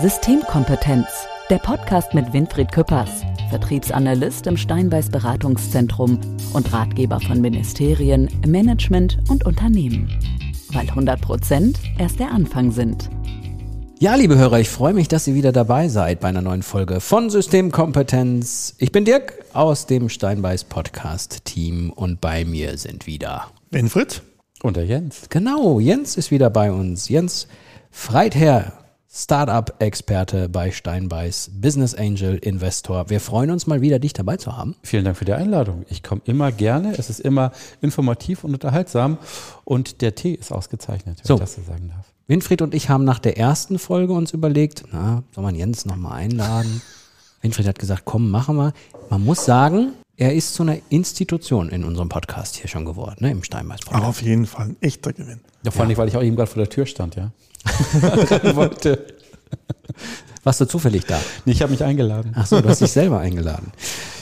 Systemkompetenz, 0.00 1.06
der 1.50 1.58
Podcast 1.58 2.14
mit 2.14 2.32
Winfried 2.32 2.72
Küppers, 2.72 3.22
Vertriebsanalyst 3.50 4.46
im 4.46 4.56
Steinbeiß 4.56 5.10
Beratungszentrum 5.10 6.18
und 6.54 6.72
Ratgeber 6.72 7.20
von 7.20 7.42
Ministerien, 7.42 8.30
Management 8.46 9.18
und 9.28 9.44
Unternehmen. 9.44 10.08
Weil 10.72 10.88
100 10.88 11.20
Prozent 11.20 11.80
erst 11.98 12.18
der 12.18 12.30
Anfang 12.30 12.72
sind. 12.72 13.10
Ja, 13.98 14.14
liebe 14.14 14.38
Hörer, 14.38 14.60
ich 14.60 14.70
freue 14.70 14.94
mich, 14.94 15.08
dass 15.08 15.26
ihr 15.26 15.34
wieder 15.34 15.52
dabei 15.52 15.88
seid 15.88 16.20
bei 16.20 16.28
einer 16.28 16.40
neuen 16.40 16.62
Folge 16.62 17.00
von 17.00 17.28
Systemkompetenz. 17.28 18.76
Ich 18.78 18.92
bin 18.92 19.04
Dirk 19.04 19.34
aus 19.52 19.84
dem 19.84 20.08
Steinbeiß 20.08 20.64
Podcast 20.64 21.44
Team 21.44 21.90
und 21.90 22.22
bei 22.22 22.46
mir 22.46 22.78
sind 22.78 23.06
wieder 23.06 23.48
Winfried 23.70 24.22
und 24.62 24.78
der 24.78 24.86
Jens. 24.86 25.26
Genau, 25.28 25.78
Jens 25.78 26.16
ist 26.16 26.30
wieder 26.30 26.48
bei 26.48 26.72
uns. 26.72 27.10
Jens 27.10 27.48
Freitherr 27.90 28.79
Startup-Experte 29.12 30.48
bei 30.48 30.70
Steinbeiß, 30.70 31.50
Business 31.54 31.96
Angel, 31.96 32.36
Investor. 32.36 33.10
Wir 33.10 33.18
freuen 33.18 33.50
uns 33.50 33.66
mal 33.66 33.80
wieder, 33.80 33.98
dich 33.98 34.12
dabei 34.12 34.36
zu 34.36 34.56
haben. 34.56 34.76
Vielen 34.84 35.04
Dank 35.04 35.16
für 35.16 35.24
die 35.24 35.32
Einladung. 35.32 35.84
Ich 35.88 36.04
komme 36.04 36.20
immer 36.26 36.52
gerne. 36.52 36.94
Es 36.96 37.10
ist 37.10 37.18
immer 37.18 37.50
informativ 37.80 38.44
und 38.44 38.54
unterhaltsam. 38.54 39.18
Und 39.64 40.00
der 40.00 40.14
Tee 40.14 40.34
ist 40.34 40.52
ausgezeichnet, 40.52 41.18
wenn 41.18 41.26
so. 41.26 41.34
ich 41.34 41.40
das 41.40 41.54
so 41.54 41.62
sagen 41.62 41.88
darf. 41.88 42.06
Winfried 42.28 42.62
und 42.62 42.72
ich 42.72 42.88
haben 42.88 43.02
nach 43.02 43.18
der 43.18 43.36
ersten 43.36 43.80
Folge 43.80 44.12
uns 44.12 44.32
überlegt, 44.32 44.84
na, 44.92 45.24
soll 45.34 45.42
man 45.42 45.56
Jens 45.56 45.86
nochmal 45.86 46.12
einladen? 46.12 46.80
Winfried 47.42 47.66
hat 47.66 47.80
gesagt, 47.80 48.02
komm, 48.04 48.30
machen 48.30 48.54
wir. 48.56 48.72
Man 49.08 49.24
muss 49.24 49.44
sagen, 49.44 49.94
er 50.20 50.34
ist 50.34 50.52
zu 50.52 50.62
einer 50.62 50.76
Institution 50.90 51.70
in 51.70 51.82
unserem 51.82 52.10
Podcast 52.10 52.56
hier 52.56 52.68
schon 52.68 52.84
geworden, 52.84 53.16
ne, 53.20 53.30
im 53.30 53.42
Steinbeiß 53.42 53.80
Podcast. 53.80 54.04
Auf 54.04 54.20
jeden 54.20 54.44
Fall 54.44 54.66
ein 54.66 54.76
echter 54.82 55.14
Gewinn. 55.14 55.40
Ja, 55.64 55.70
vor 55.70 55.80
allem, 55.80 55.92
ja. 55.92 55.96
weil 55.96 56.08
ich 56.08 56.16
auch 56.16 56.22
eben 56.22 56.36
gerade 56.36 56.50
vor 56.50 56.62
der 56.62 56.68
Tür 56.68 56.84
stand, 56.84 57.16
ja. 57.16 57.32
wollte. 58.54 59.06
Warst 60.42 60.60
du 60.60 60.66
zufällig 60.66 61.06
da? 61.06 61.18
Nee, 61.46 61.52
ich 61.52 61.62
habe 61.62 61.72
mich 61.72 61.82
eingeladen. 61.82 62.34
Ach 62.36 62.46
so, 62.46 62.60
du 62.60 62.68
hast 62.68 62.82
dich 62.82 62.90
selber 62.92 63.18
eingeladen. 63.18 63.72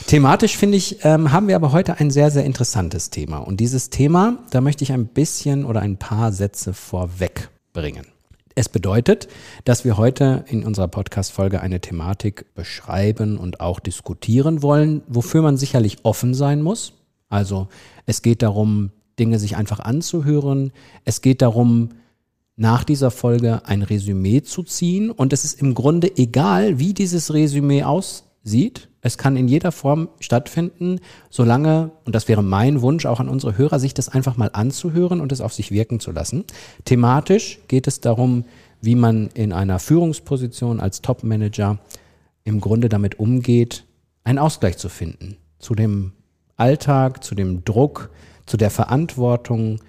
Thematisch 0.07 0.55
finde 0.55 0.77
ich, 0.77 1.03
ähm, 1.03 1.33
haben 1.33 1.49
wir 1.49 1.57
aber 1.57 1.73
heute 1.73 1.99
ein 1.99 2.11
sehr, 2.11 2.31
sehr 2.31 2.45
interessantes 2.45 3.09
Thema. 3.09 3.39
Und 3.39 3.59
dieses 3.59 3.89
Thema, 3.89 4.37
da 4.51 4.61
möchte 4.61 4.85
ich 4.85 4.93
ein 4.93 5.05
bisschen 5.05 5.65
oder 5.65 5.81
ein 5.81 5.97
paar 5.97 6.31
Sätze 6.31 6.73
vorwegbringen. 6.73 8.05
Es 8.59 8.67
bedeutet, 8.67 9.29
dass 9.63 9.85
wir 9.85 9.95
heute 9.95 10.43
in 10.49 10.65
unserer 10.65 10.89
Podcast-Folge 10.89 11.61
eine 11.61 11.79
Thematik 11.79 12.53
beschreiben 12.55 13.37
und 13.37 13.61
auch 13.61 13.79
diskutieren 13.79 14.61
wollen, 14.61 15.01
wofür 15.07 15.41
man 15.41 15.55
sicherlich 15.55 15.99
offen 16.03 16.33
sein 16.33 16.61
muss. 16.61 16.91
Also 17.29 17.69
es 18.05 18.21
geht 18.21 18.41
darum, 18.41 18.91
Dinge 19.17 19.39
sich 19.39 19.55
einfach 19.55 19.79
anzuhören. 19.79 20.73
Es 21.05 21.21
geht 21.21 21.41
darum, 21.41 21.91
nach 22.57 22.83
dieser 22.83 23.11
Folge 23.11 23.65
ein 23.65 23.81
Resümee 23.81 24.41
zu 24.41 24.63
ziehen. 24.63 25.09
Und 25.09 25.31
es 25.31 25.45
ist 25.45 25.61
im 25.61 25.73
Grunde 25.73 26.17
egal, 26.17 26.79
wie 26.79 26.93
dieses 26.93 27.33
Resümee 27.33 27.83
aussieht. 27.83 28.88
Es 29.01 29.17
kann 29.17 29.37
in 29.37 29.47
jeder 29.47 29.71
Form 29.71 30.09
stattfinden, 30.19 30.99
solange, 31.29 31.91
und 32.05 32.15
das 32.15 32.27
wäre 32.27 32.43
mein 32.43 32.81
Wunsch 32.81 33.05
auch 33.05 33.19
an 33.19 33.29
unsere 33.29 33.57
Hörer, 33.57 33.79
sich 33.79 33.93
das 33.93 34.09
einfach 34.09 34.35
mal 34.35 34.49
anzuhören 34.51 35.21
und 35.21 35.31
es 35.31 35.41
auf 35.41 35.53
sich 35.53 35.71
wirken 35.71 35.99
zu 35.99 36.11
lassen. 36.11 36.43
Thematisch 36.85 37.59
geht 37.67 37.87
es 37.87 38.01
darum, 38.01 38.45
wie 38.81 38.95
man 38.95 39.27
in 39.33 39.53
einer 39.53 39.79
Führungsposition 39.79 40.79
als 40.79 41.01
Top-Manager 41.01 41.79
im 42.43 42.59
Grunde 42.59 42.89
damit 42.89 43.19
umgeht, 43.19 43.85
einen 44.23 44.39
Ausgleich 44.39 44.77
zu 44.77 44.89
finden 44.89 45.37
zu 45.59 45.75
dem 45.75 46.13
Alltag, 46.57 47.23
zu 47.23 47.35
dem 47.35 47.63
Druck, 47.63 48.09
zu 48.45 48.57
der 48.57 48.71
Verantwortung, 48.71 49.79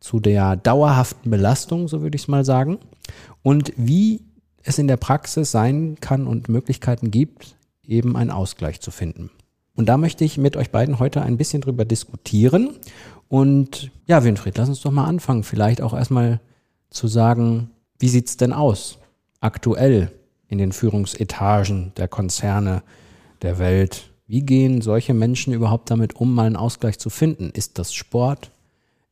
zu 0.00 0.20
der 0.20 0.56
dauerhaften 0.56 1.30
Belastung, 1.30 1.88
so 1.88 2.02
würde 2.02 2.16
ich 2.16 2.22
es 2.22 2.28
mal 2.28 2.44
sagen, 2.44 2.78
und 3.42 3.72
wie 3.76 4.22
es 4.62 4.78
in 4.78 4.88
der 4.88 4.96
Praxis 4.96 5.50
sein 5.50 5.96
kann 6.00 6.26
und 6.26 6.48
Möglichkeiten 6.48 7.10
gibt, 7.10 7.56
eben 7.88 8.16
einen 8.16 8.30
Ausgleich 8.30 8.80
zu 8.80 8.90
finden. 8.90 9.30
Und 9.74 9.88
da 9.88 9.96
möchte 9.96 10.24
ich 10.24 10.38
mit 10.38 10.56
euch 10.56 10.70
beiden 10.70 10.98
heute 10.98 11.22
ein 11.22 11.36
bisschen 11.36 11.60
drüber 11.62 11.84
diskutieren. 11.84 12.76
Und 13.28 13.90
ja, 14.06 14.24
Winfried, 14.24 14.58
lass 14.58 14.68
uns 14.68 14.80
doch 14.80 14.90
mal 14.90 15.06
anfangen, 15.06 15.42
vielleicht 15.42 15.80
auch 15.80 15.94
erstmal 15.94 16.40
zu 16.90 17.08
sagen, 17.08 17.70
wie 17.98 18.08
sieht's 18.08 18.36
denn 18.36 18.52
aus 18.52 18.98
aktuell 19.40 20.10
in 20.48 20.58
den 20.58 20.72
Führungsetagen 20.72 21.92
der 21.96 22.08
Konzerne 22.08 22.82
der 23.42 23.58
Welt? 23.58 24.10
Wie 24.26 24.42
gehen 24.42 24.82
solche 24.82 25.14
Menschen 25.14 25.52
überhaupt 25.52 25.90
damit 25.90 26.16
um, 26.16 26.34
mal 26.34 26.46
einen 26.46 26.56
Ausgleich 26.56 26.98
zu 26.98 27.10
finden? 27.10 27.50
Ist 27.50 27.78
das 27.78 27.94
Sport? 27.94 28.50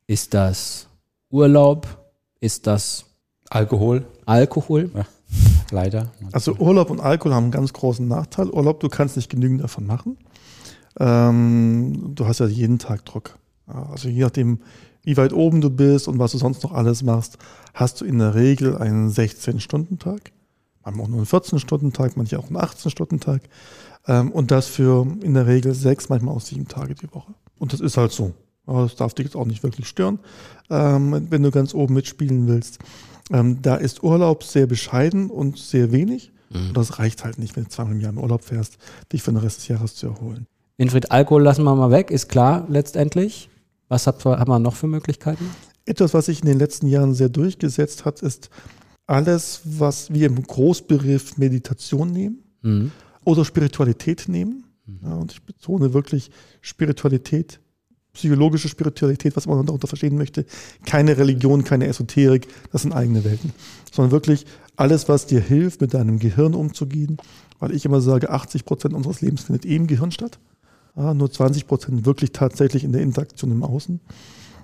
Ist 0.05 0.33
das 0.33 0.87
Urlaub? 1.29 1.87
Ist 2.39 2.67
das 2.67 3.05
Alkohol? 3.49 4.05
Alkohol? 4.25 4.91
Ja, 4.93 5.05
leider. 5.71 6.11
Also 6.31 6.55
Urlaub 6.55 6.89
und 6.89 6.99
Alkohol 6.99 7.33
haben 7.33 7.45
einen 7.45 7.51
ganz 7.51 7.73
großen 7.73 8.07
Nachteil. 8.07 8.49
Urlaub, 8.49 8.79
du 8.79 8.89
kannst 8.89 9.15
nicht 9.15 9.29
genügend 9.29 9.63
davon 9.63 9.85
machen. 9.85 10.17
Ähm, 10.99 12.15
du 12.15 12.25
hast 12.25 12.39
ja 12.39 12.47
jeden 12.47 12.79
Tag 12.79 13.05
Druck. 13.05 13.37
Also 13.67 14.09
je 14.09 14.23
nachdem, 14.23 14.59
wie 15.03 15.17
weit 15.17 15.33
oben 15.33 15.61
du 15.61 15.69
bist 15.69 16.07
und 16.07 16.19
was 16.19 16.31
du 16.31 16.37
sonst 16.37 16.63
noch 16.63 16.71
alles 16.71 17.03
machst, 17.03 17.37
hast 17.73 18.01
du 18.01 18.05
in 18.05 18.19
der 18.19 18.35
Regel 18.35 18.77
einen 18.77 19.09
16-Stunden-Tag. 19.09 20.31
Manchmal 20.83 21.05
auch 21.05 21.09
nur 21.09 21.17
einen 21.17 21.27
14-Stunden-Tag, 21.27 22.17
manche 22.17 22.39
auch 22.39 22.47
einen 22.47 22.57
18-Stunden-Tag. 22.57 23.41
Ähm, 24.07 24.31
und 24.31 24.51
das 24.51 24.67
für 24.67 25.05
in 25.21 25.33
der 25.33 25.47
Regel 25.47 25.73
sechs, 25.73 26.09
manchmal 26.09 26.33
auch 26.35 26.41
sieben 26.41 26.67
Tage 26.67 26.95
die 26.95 27.13
Woche. 27.13 27.33
Und 27.59 27.73
das 27.73 27.81
ist 27.81 27.97
halt 27.97 28.11
so. 28.11 28.33
Aber 28.67 28.83
das 28.83 28.95
darf 28.95 29.13
dich 29.13 29.25
jetzt 29.25 29.35
auch 29.35 29.45
nicht 29.45 29.63
wirklich 29.63 29.87
stören, 29.87 30.19
ähm, 30.69 31.27
wenn 31.29 31.41
du 31.41 31.51
ganz 31.51 31.73
oben 31.73 31.95
mitspielen 31.95 32.47
willst. 32.47 32.79
Ähm, 33.31 33.61
da 33.61 33.75
ist 33.75 34.03
Urlaub 34.03 34.43
sehr 34.43 34.67
bescheiden 34.67 35.29
und 35.29 35.57
sehr 35.57 35.91
wenig. 35.91 36.31
Mhm. 36.49 36.67
Und 36.69 36.77
das 36.77 36.99
reicht 36.99 37.23
halt 37.23 37.39
nicht, 37.39 37.55
wenn 37.55 37.63
du 37.63 37.69
zweimal 37.69 37.93
im 37.93 38.01
Jahr 38.01 38.11
in 38.11 38.19
Urlaub 38.19 38.43
fährst, 38.43 38.77
dich 39.11 39.23
für 39.23 39.31
den 39.31 39.37
Rest 39.37 39.57
des 39.57 39.67
Jahres 39.69 39.95
zu 39.95 40.07
erholen. 40.07 40.45
Winfried, 40.77 41.11
Alkohol 41.11 41.41
lassen 41.41 41.63
wir 41.63 41.75
mal 41.75 41.91
weg, 41.91 42.11
ist 42.11 42.29
klar 42.29 42.65
letztendlich. 42.69 43.49
Was 43.89 44.05
hat, 44.05 44.23
haben 44.25 44.51
wir 44.51 44.59
noch 44.59 44.75
für 44.75 44.87
Möglichkeiten? 44.87 45.49
Etwas, 45.85 46.13
was 46.13 46.25
sich 46.27 46.41
in 46.41 46.47
den 46.47 46.59
letzten 46.59 46.87
Jahren 46.87 47.13
sehr 47.13 47.29
durchgesetzt 47.29 48.05
hat, 48.05 48.21
ist 48.21 48.49
alles, 49.07 49.61
was 49.63 50.13
wir 50.13 50.27
im 50.27 50.43
Großbegriff 50.43 51.37
Meditation 51.37 52.11
nehmen 52.11 52.43
mhm. 52.61 52.91
oder 53.23 53.45
Spiritualität 53.45 54.25
nehmen. 54.27 54.65
Mhm. 54.85 54.99
Ja, 55.03 55.13
und 55.15 55.31
ich 55.31 55.41
betone 55.41 55.93
wirklich 55.93 56.29
Spiritualität 56.61 57.59
psychologische 58.17 58.67
Spiritualität, 58.67 59.35
was 59.35 59.45
man 59.45 59.65
darunter 59.65 59.87
verstehen 59.87 60.17
möchte. 60.17 60.45
Keine 60.85 61.17
Religion, 61.17 61.63
keine 61.63 61.87
Esoterik, 61.87 62.47
das 62.71 62.81
sind 62.81 62.93
eigene 62.93 63.23
Welten. 63.23 63.53
Sondern 63.91 64.11
wirklich 64.11 64.45
alles, 64.75 65.07
was 65.07 65.27
dir 65.27 65.39
hilft, 65.39 65.81
mit 65.81 65.93
deinem 65.93 66.19
Gehirn 66.19 66.53
umzugehen. 66.53 67.17
Weil 67.59 67.73
ich 67.73 67.85
immer 67.85 68.01
sage, 68.01 68.29
80 68.29 68.65
Prozent 68.65 68.93
unseres 68.93 69.21
Lebens 69.21 69.43
findet 69.43 69.65
eh 69.65 69.75
im 69.75 69.87
Gehirn 69.87 70.11
statt. 70.11 70.39
Ja, 70.95 71.13
nur 71.13 71.31
20 71.31 71.67
Prozent 71.67 72.05
wirklich 72.05 72.31
tatsächlich 72.31 72.83
in 72.83 72.91
der 72.91 73.01
Interaktion 73.01 73.51
im 73.51 73.63
Außen. 73.63 73.99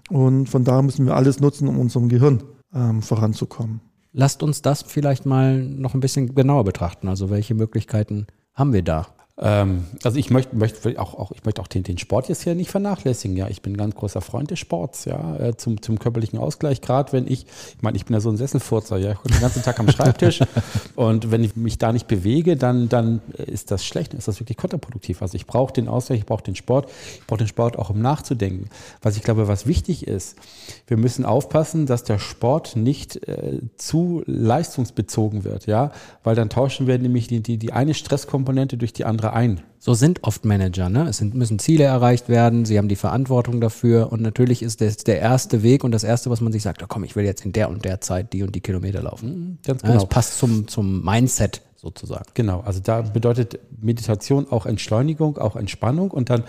Und 0.09 0.49
von 0.49 0.63
da 0.63 0.81
müssen 0.81 1.05
wir 1.05 1.15
alles 1.15 1.39
nutzen, 1.39 1.67
um 1.67 1.79
unserem 1.79 2.09
Gehirn 2.09 2.43
ähm, 2.73 3.01
voranzukommen. 3.01 3.81
Lasst 4.13 4.43
uns 4.43 4.61
das 4.61 4.83
vielleicht 4.83 5.25
mal 5.25 5.63
noch 5.63 5.93
ein 5.93 5.99
bisschen 5.99 6.35
genauer 6.35 6.63
betrachten. 6.65 7.07
Also 7.07 7.29
welche 7.29 7.53
Möglichkeiten 7.53 8.27
haben 8.53 8.73
wir 8.73 8.83
da? 8.83 9.07
Ähm, 9.39 9.87
also 10.03 10.19
ich 10.19 10.29
möchte, 10.29 10.55
möchte 10.55 10.99
auch, 10.99 11.15
auch, 11.15 11.31
ich 11.31 11.43
möchte 11.43 11.59
auch 11.59 11.67
den, 11.67 11.81
den 11.81 11.97
Sport 11.97 12.29
jetzt 12.29 12.43
hier 12.43 12.53
nicht 12.53 12.69
vernachlässigen. 12.69 13.35
Ja, 13.35 13.47
ich 13.47 13.63
bin 13.63 13.73
ein 13.73 13.77
ganz 13.77 13.95
großer 13.95 14.21
Freund 14.21 14.51
des 14.51 14.59
Sports, 14.59 15.05
ja, 15.05 15.37
äh, 15.37 15.57
zum, 15.57 15.81
zum 15.81 15.97
körperlichen 15.97 16.37
Ausgleich. 16.37 16.81
Gerade 16.81 17.11
wenn 17.13 17.25
ich, 17.25 17.47
ich 17.75 17.81
meine, 17.81 17.97
ich 17.97 18.05
bin 18.05 18.13
ja 18.13 18.19
so 18.19 18.29
ein 18.29 18.37
Sesselfurzer, 18.37 18.97
ja, 18.97 19.13
ich 19.13 19.19
bin 19.19 19.31
den 19.31 19.41
ganzen 19.41 19.63
Tag 19.63 19.79
am 19.79 19.89
Schreibtisch 19.89 20.41
und 20.95 21.31
wenn 21.31 21.43
ich 21.43 21.55
mich 21.55 21.79
da 21.79 21.91
nicht 21.91 22.07
bewege, 22.07 22.57
dann, 22.57 22.89
dann 22.89 23.21
ist 23.37 23.71
das 23.71 23.83
schlecht, 23.83 24.13
ist 24.13 24.27
das 24.27 24.39
wirklich 24.39 24.57
kontraproduktiv. 24.57 25.23
Also 25.23 25.35
ich 25.35 25.47
brauche 25.47 25.73
den 25.73 25.87
Ausgleich, 25.87 26.19
ich 26.19 26.25
brauche 26.27 26.43
den 26.43 26.55
Sport, 26.55 26.91
ich 27.15 27.25
brauche 27.25 27.39
den 27.39 27.47
Sport 27.47 27.79
auch 27.79 27.89
um 27.89 28.01
nachzudenken. 28.01 28.69
Was 29.01 29.17
ich 29.17 29.23
glaube, 29.23 29.47
was 29.47 29.65
wichtig 29.65 30.07
ist, 30.07 30.37
wir 30.85 30.97
müssen 30.97 31.25
aufpassen, 31.25 31.87
dass 31.87 32.03
der 32.03 32.19
Sport 32.19 32.75
nicht 32.75 33.27
äh, 33.27 33.61
zu 33.77 34.21
leistungsbezogen 34.27 35.43
wird, 35.43 35.65
ja, 35.65 35.91
weil 36.23 36.35
dann 36.35 36.51
tauschen 36.51 36.85
wir 36.85 36.99
nämlich 36.99 37.27
die, 37.27 37.41
die, 37.41 37.57
die 37.57 37.73
eine 37.73 37.95
Stresskomponente 37.95 38.77
durch 38.77 38.93
die 38.93 39.05
andere 39.05 39.22
andere 39.23 39.33
ein. 39.33 39.61
So 39.79 39.93
sind 39.93 40.23
oft 40.23 40.45
Manager, 40.45 40.89
ne? 40.89 41.07
Es 41.09 41.17
sind, 41.17 41.33
müssen 41.33 41.59
Ziele 41.59 41.83
erreicht 41.83 42.29
werden, 42.29 42.63
sie 42.63 42.77
haben 42.77 42.87
die 42.87 42.95
Verantwortung 42.95 43.59
dafür 43.59 44.11
und 44.11 44.21
natürlich 44.21 44.63
ist 44.63 44.79
das 44.79 44.97
der 44.97 45.19
erste 45.19 45.61
Weg 45.61 45.83
und 45.83 45.91
das 45.91 46.05
erste, 46.05 46.29
was 46.29 46.39
man 46.39 46.53
sich 46.53 46.63
sagt, 46.63 46.81
oh 46.81 46.85
komm, 46.87 47.03
ich 47.03 47.17
will 47.17 47.25
jetzt 47.25 47.43
in 47.43 47.51
der 47.51 47.69
und 47.69 47.83
der 47.83 47.99
Zeit 47.99 48.31
die 48.31 48.43
und 48.43 48.55
die 48.55 48.61
Kilometer 48.61 49.01
laufen. 49.01 49.29
Mhm, 49.29 49.57
ganz 49.65 49.81
genau. 49.81 49.93
Ja, 49.93 49.99
das 49.99 50.09
passt 50.09 50.37
zum, 50.37 50.69
zum 50.69 51.03
Mindset 51.03 51.61
sozusagen. 51.75 52.25
Genau, 52.33 52.61
also 52.61 52.79
da 52.81 53.01
bedeutet 53.01 53.59
Meditation 53.81 54.47
auch 54.49 54.65
Entschleunigung, 54.65 55.37
auch 55.37 55.57
Entspannung 55.57 56.11
und 56.11 56.29
dann 56.29 56.43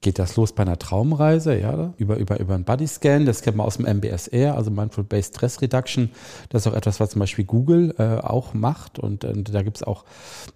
geht 0.00 0.18
das 0.18 0.36
los 0.36 0.52
bei 0.52 0.62
einer 0.62 0.78
Traumreise, 0.78 1.58
ja, 1.58 1.94
über, 1.96 2.16
über, 2.16 2.38
über 2.38 2.54
einen 2.54 2.64
Bodyscan, 2.64 3.26
das 3.26 3.42
kennt 3.42 3.56
man 3.56 3.66
aus 3.66 3.78
dem 3.78 3.86
MBSR, 3.86 4.54
also 4.54 4.70
Mindful-Based 4.70 5.34
Stress 5.34 5.60
Reduction. 5.62 6.10
Das 6.48 6.62
ist 6.62 6.72
auch 6.72 6.76
etwas, 6.76 7.00
was 7.00 7.10
zum 7.10 7.20
Beispiel 7.20 7.44
Google 7.44 7.94
äh, 7.98 8.18
auch 8.24 8.54
macht 8.54 8.98
und, 8.98 9.24
und 9.24 9.52
da 9.52 9.62
gibt 9.62 9.78
es 9.78 9.82
auch 9.82 10.04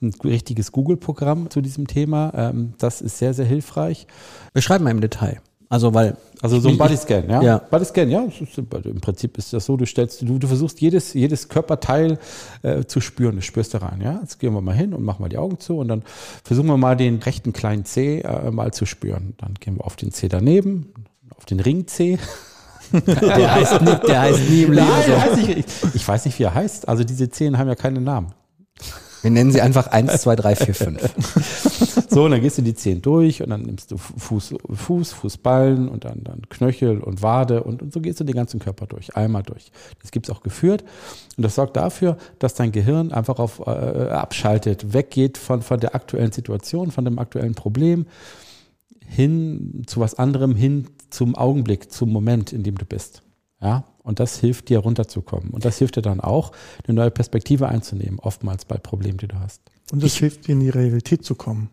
ein 0.00 0.12
richtiges 0.24 0.72
Google-Programm 0.72 1.50
zu 1.50 1.60
diesem 1.60 1.86
Thema. 1.86 2.32
Ähm, 2.34 2.74
das 2.78 3.00
ist 3.00 3.18
sehr, 3.18 3.34
sehr 3.34 3.46
hilfreich. 3.46 4.06
Beschreib 4.52 4.82
mal 4.82 4.90
im 4.90 5.00
Detail. 5.00 5.40
Also 5.70 5.94
weil 5.94 6.16
Also 6.42 6.58
so 6.58 6.68
ein 6.68 6.76
Bodyscan, 6.76 7.30
ja? 7.30 7.42
ja. 7.42 7.58
Bodyscan, 7.58 8.10
ja. 8.10 8.26
Im 8.84 9.00
Prinzip 9.00 9.38
ist 9.38 9.52
das 9.52 9.64
so, 9.64 9.76
du 9.76 9.86
stellst, 9.86 10.20
du, 10.22 10.38
du 10.38 10.46
versuchst 10.48 10.80
jedes, 10.80 11.14
jedes 11.14 11.48
Körperteil 11.48 12.18
äh, 12.62 12.84
zu 12.84 13.00
spüren. 13.00 13.36
Das 13.36 13.44
spürst 13.44 13.72
du 13.72 13.78
rein, 13.80 14.00
ja. 14.02 14.18
Jetzt 14.20 14.40
gehen 14.40 14.52
wir 14.52 14.60
mal 14.60 14.74
hin 14.74 14.92
und 14.92 15.04
machen 15.04 15.22
mal 15.22 15.28
die 15.28 15.38
Augen 15.38 15.60
zu 15.60 15.78
und 15.78 15.86
dann 15.86 16.02
versuchen 16.42 16.66
wir 16.66 16.76
mal 16.76 16.96
den 16.96 17.20
rechten 17.20 17.52
kleinen 17.52 17.84
C 17.84 18.18
äh, 18.20 18.50
mal 18.50 18.72
zu 18.72 18.84
spüren. 18.84 19.34
Dann 19.38 19.54
gehen 19.54 19.76
wir 19.76 19.84
auf 19.86 19.94
den 19.94 20.10
C 20.10 20.28
daneben, 20.28 20.92
auf 21.36 21.44
den 21.44 21.60
Ring 21.60 21.86
C. 21.86 22.18
der 22.92 23.54
heißt, 23.54 23.82
nie, 23.82 23.96
der 24.08 24.20
heißt 24.20 24.50
nie 24.50 24.62
im 24.64 24.72
Leben 24.72 24.88
Nein, 24.88 25.36
so. 25.36 25.40
ich, 25.40 25.58
ich, 25.58 25.94
ich 25.94 26.08
weiß 26.08 26.24
nicht, 26.24 26.36
wie 26.40 26.42
er 26.42 26.54
heißt. 26.54 26.88
Also 26.88 27.04
diese 27.04 27.30
Zehen 27.30 27.58
haben 27.58 27.68
ja 27.68 27.76
keinen 27.76 28.02
Namen. 28.02 28.32
Wir 29.22 29.30
nennen 29.30 29.52
sie 29.52 29.60
einfach 29.60 29.86
1, 29.86 30.22
2, 30.22 30.36
3, 30.36 30.56
4, 30.56 30.74
5. 30.74 31.89
So, 32.12 32.24
und 32.24 32.32
dann 32.32 32.40
gehst 32.40 32.58
du 32.58 32.62
die 32.62 32.74
Zehen 32.74 33.00
durch 33.02 33.40
und 33.40 33.50
dann 33.50 33.62
nimmst 33.62 33.92
du 33.92 33.96
Fuß, 33.96 34.54
Fuß, 34.68 35.12
Fußballen 35.12 35.88
und 35.88 36.04
dann, 36.04 36.24
dann 36.24 36.42
Knöchel 36.48 36.98
und 36.98 37.22
Wade 37.22 37.62
und, 37.62 37.82
und 37.82 37.92
so 37.92 38.00
gehst 38.00 38.18
du 38.18 38.24
den 38.24 38.34
ganzen 38.34 38.58
Körper 38.58 38.86
durch, 38.86 39.16
einmal 39.16 39.44
durch. 39.44 39.70
Das 40.02 40.10
gibt's 40.10 40.28
auch 40.28 40.42
geführt 40.42 40.82
und 41.36 41.44
das 41.44 41.54
sorgt 41.54 41.76
dafür, 41.76 42.16
dass 42.40 42.54
dein 42.54 42.72
Gehirn 42.72 43.12
einfach 43.12 43.38
auf 43.38 43.60
äh, 43.60 44.08
abschaltet, 44.10 44.92
weggeht 44.92 45.38
von, 45.38 45.62
von 45.62 45.78
der 45.78 45.94
aktuellen 45.94 46.32
Situation, 46.32 46.90
von 46.90 47.04
dem 47.04 47.20
aktuellen 47.20 47.54
Problem 47.54 48.06
hin 49.06 49.84
zu 49.86 50.00
was 50.00 50.14
anderem, 50.14 50.56
hin 50.56 50.88
zum 51.10 51.36
Augenblick, 51.36 51.92
zum 51.92 52.10
Moment, 52.10 52.52
in 52.52 52.64
dem 52.64 52.76
du 52.76 52.86
bist. 52.86 53.22
Ja, 53.60 53.84
und 54.10 54.20
das 54.20 54.38
hilft 54.38 54.68
dir 54.68 54.80
runterzukommen. 54.80 55.50
Und 55.50 55.64
das 55.64 55.78
hilft 55.78 55.96
dir 55.96 56.02
dann 56.02 56.20
auch, 56.20 56.52
eine 56.86 56.96
neue 56.96 57.10
Perspektive 57.10 57.68
einzunehmen, 57.68 58.18
oftmals 58.18 58.64
bei 58.64 58.76
Problemen, 58.76 59.18
die 59.18 59.28
du 59.28 59.38
hast. 59.40 59.62
Und 59.92 60.02
es 60.02 60.16
hilft 60.16 60.46
dir 60.46 60.52
in 60.52 60.60
die 60.60 60.68
Realität 60.68 61.24
zu 61.24 61.34
kommen. 61.36 61.70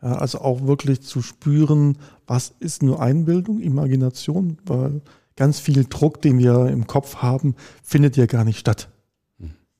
Ja, 0.00 0.14
also 0.14 0.40
auch 0.40 0.66
wirklich 0.66 1.02
zu 1.02 1.22
spüren, 1.22 1.98
was 2.26 2.54
ist 2.60 2.82
nur 2.82 3.02
Einbildung, 3.02 3.60
Imagination, 3.60 4.58
weil 4.64 5.00
ganz 5.34 5.58
viel 5.58 5.84
Druck, 5.84 6.22
den 6.22 6.38
wir 6.38 6.68
im 6.68 6.86
Kopf 6.86 7.16
haben, 7.16 7.56
findet 7.82 8.16
ja 8.16 8.26
gar 8.26 8.44
nicht 8.44 8.58
statt. 8.58 8.88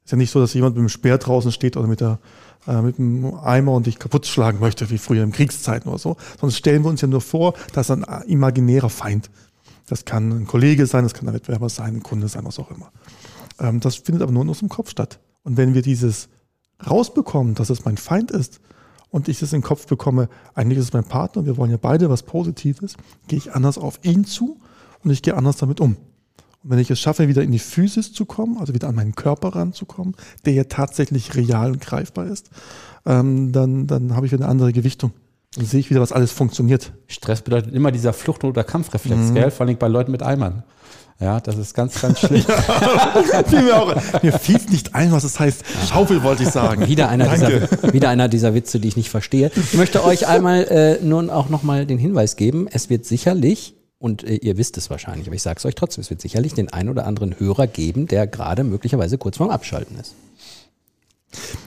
Ist 0.07 0.13
ja 0.13 0.19
nicht 0.19 0.31
so, 0.31 0.39
dass 0.39 0.55
jemand 0.55 0.77
mit 0.77 0.83
dem 0.83 0.89
Speer 0.89 1.19
draußen 1.19 1.51
steht 1.51 1.77
oder 1.77 1.89
mit, 1.89 2.01
der, 2.01 2.21
äh, 2.69 2.81
mit 2.81 2.97
dem 2.97 3.35
Eimer 3.35 3.73
und 3.73 3.87
dich 3.87 3.99
kaputt 3.99 4.25
schlagen 4.27 4.61
möchte, 4.61 4.89
wie 4.91 4.99
früher 4.99 5.25
in 5.25 5.33
Kriegszeiten 5.33 5.89
oder 5.89 5.99
so. 5.99 6.17
Sonst 6.41 6.57
stellen 6.57 6.85
wir 6.85 6.91
uns 6.91 7.01
ja 7.01 7.09
nur 7.09 7.21
vor, 7.21 7.55
dass 7.73 7.91
ein 7.91 8.05
imaginärer 8.29 8.89
Feind. 8.89 9.31
Das 9.87 10.05
kann 10.05 10.31
ein 10.31 10.47
Kollege 10.47 10.87
sein, 10.87 11.05
das 11.05 11.15
kann 11.15 11.29
ein 11.29 11.35
Wettbewerber 11.35 11.69
sein, 11.69 11.97
ein 11.97 12.03
Kunde 12.03 12.29
sein, 12.29 12.45
was 12.45 12.59
auch 12.59 12.71
immer. 12.71 12.91
Ähm, 13.59 13.81
das 13.81 13.97
findet 13.97 14.23
aber 14.23 14.33
nur 14.33 14.43
in 14.43 14.49
unserem 14.49 14.69
Kopf 14.69 14.91
statt. 14.91 15.21
Und 15.43 15.57
wenn 15.57 15.75
wir 15.75 15.83
dieses 15.83 16.29
rausbekommen, 16.85 17.55
dass 17.55 17.71
es 17.71 17.85
mein 17.85 17.97
Feind 17.97 18.31
ist 18.31 18.61
und 19.11 19.29
ich 19.29 19.41
es 19.41 19.53
in 19.53 19.61
den 19.61 19.67
Kopf 19.67 19.87
bekomme, 19.87 20.29
eigentlich 20.55 20.79
ist 20.79 20.87
es 20.87 20.93
mein 20.93 21.05
Partner, 21.05 21.47
wir 21.47 21.57
wollen 21.57 21.71
ja 21.71 21.79
beide 21.81 22.11
was 22.11 22.25
Positives, 22.25 22.97
gehe 23.29 23.39
ich 23.39 23.53
anders 23.55 23.79
auf 23.79 24.01
ihn 24.03 24.25
zu 24.25 24.61
und 25.03 25.11
ich 25.11 25.23
gehe 25.23 25.37
anders 25.37 25.57
damit 25.57 25.81
um. 25.81 25.97
Und 26.63 26.71
wenn 26.71 26.79
ich 26.81 26.91
es 26.91 27.01
schaffe, 27.01 27.29
wieder 27.29 27.43
in 27.43 27.53
die 27.53 27.61
Physis 27.61 28.13
zu 28.13 28.25
kommen, 28.25 28.59
also 28.59 28.75
wieder 28.75 28.89
an 28.89 28.97
meinen 28.97 29.15
Körper 29.15 29.55
ranzukommen, 29.55 30.17
der 30.45 30.53
ja 30.53 30.65
tatsächlich 30.65 31.37
real 31.37 31.71
und 31.71 31.81
greifbar 31.81 32.27
ist, 32.27 32.51
ähm, 33.05 33.53
dann, 33.53 33.87
dann 33.87 34.17
habe 34.17 34.27
ich 34.27 34.33
wieder 34.33 34.45
eine 34.45 34.51
andere 34.51 34.73
Gewichtung. 34.73 35.13
Dann 35.57 35.65
sehe 35.67 35.81
ich 35.81 35.91
wieder, 35.91 36.01
was 36.01 36.13
alles 36.13 36.33
funktioniert. 36.33 36.93
Stress 37.07 37.43
bedeutet 37.43 37.75
immer 37.75 37.91
dieser 37.91 38.13
Flucht- 38.13 38.45
oder 38.45 38.63
Kampfreflex, 38.63 39.33
gell? 39.35 39.51
Vor 39.51 39.67
allem 39.67 39.77
bei 39.77 39.89
Leuten 39.89 40.13
mit 40.13 40.23
Eimern. 40.23 40.63
Ja, 41.19 41.41
das 41.41 41.57
ist 41.57 41.73
ganz, 41.73 41.99
ganz 42.01 42.21
schlimm. 42.21 42.43
Fiel 43.47 43.63
mir, 43.63 44.39
fiel 44.39 44.61
nicht 44.69 44.95
ein, 44.95 45.13
was 45.13 45.25
es 45.25 45.41
heißt. 45.41 45.65
Schaufel 45.89 46.23
wollte 46.23 46.43
ich 46.43 46.51
sagen. 46.51 46.87
Wieder 46.89 47.09
einer, 47.09 47.25
Danke. 47.25 47.69
dieser, 47.71 47.93
wieder 47.95 48.11
einer 48.11 48.29
dieser 48.29 48.53
Witze, 48.55 48.81
die 48.81 48.89
ich 48.89 48.97
nicht 48.99 49.09
verstehe. 49.09 49.51
Ich 49.57 49.75
möchte 49.75 50.05
euch 50.05 50.27
einmal 50.27 50.65
äh, 50.65 51.03
nun 51.03 51.31
auch 51.31 51.49
nochmal 51.49 51.87
den 51.87 51.97
Hinweis 51.97 52.37
geben, 52.37 52.69
es 52.71 52.91
wird 52.91 53.07
sicherlich, 53.07 53.75
und 53.99 54.25
äh, 54.25 54.35
ihr 54.35 54.59
wisst 54.59 54.77
es 54.77 54.91
wahrscheinlich, 54.91 55.27
aber 55.27 55.37
ich 55.37 55.43
sage 55.43 55.57
es 55.59 55.65
euch 55.65 55.75
trotzdem, 55.75 56.03
es 56.03 56.11
wird 56.11 56.21
sicherlich 56.21 56.53
den 56.53 56.71
einen 56.71 56.91
oder 56.91 57.07
anderen 57.07 57.41
Hörer 57.41 57.67
geben, 57.67 58.07
der 58.09 58.27
gerade 58.27 58.63
möglicherweise 58.63 59.17
kurz 59.17 59.39
vorm 59.39 59.49
Abschalten 59.49 59.99
ist. 59.99 60.15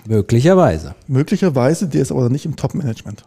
Möglicherweise. 0.08 0.94
Möglicherweise, 1.08 1.88
der 1.88 2.04
ist 2.04 2.12
aber 2.12 2.30
nicht 2.30 2.46
im 2.46 2.56
Top-Management. 2.56 3.26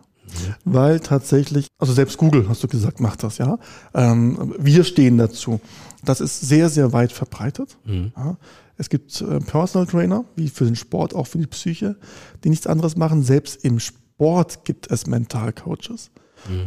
Weil 0.65 1.01
tatsächlich, 1.01 1.69
also 1.79 1.93
selbst 1.93 2.19
Google, 2.19 2.49
hast 2.49 2.63
du 2.63 2.69
gesagt, 2.69 3.01
macht 3.01 3.23
das, 3.23 3.39
ja. 3.39 3.59
Ähm, 3.95 4.55
wir 4.59 4.85
stehen 4.85 5.19
dazu. 5.19 5.61
Das 6.05 6.21
ist 6.21 6.41
sehr, 6.41 6.69
sehr 6.69 6.93
weit 6.93 7.13
verbreitet. 7.13 7.77
Ja. 8.17 8.37
Es 8.77 8.89
gibt 8.89 9.21
äh, 9.21 9.39
Personal 9.41 9.87
Trainer, 9.87 10.25
wie 10.35 10.49
für 10.49 10.65
den 10.65 10.77
Sport, 10.77 11.15
auch 11.15 11.27
für 11.27 11.39
die 11.39 11.47
Psyche, 11.47 11.97
die 12.43 12.51
nichts 12.51 12.67
anderes 12.67 12.97
machen. 12.97 13.23
Selbst 13.23 13.65
im 13.65 13.79
Sport 13.79 14.65
gibt 14.65 14.91
es 14.91 15.07
Mentalcoaches, 15.07 16.11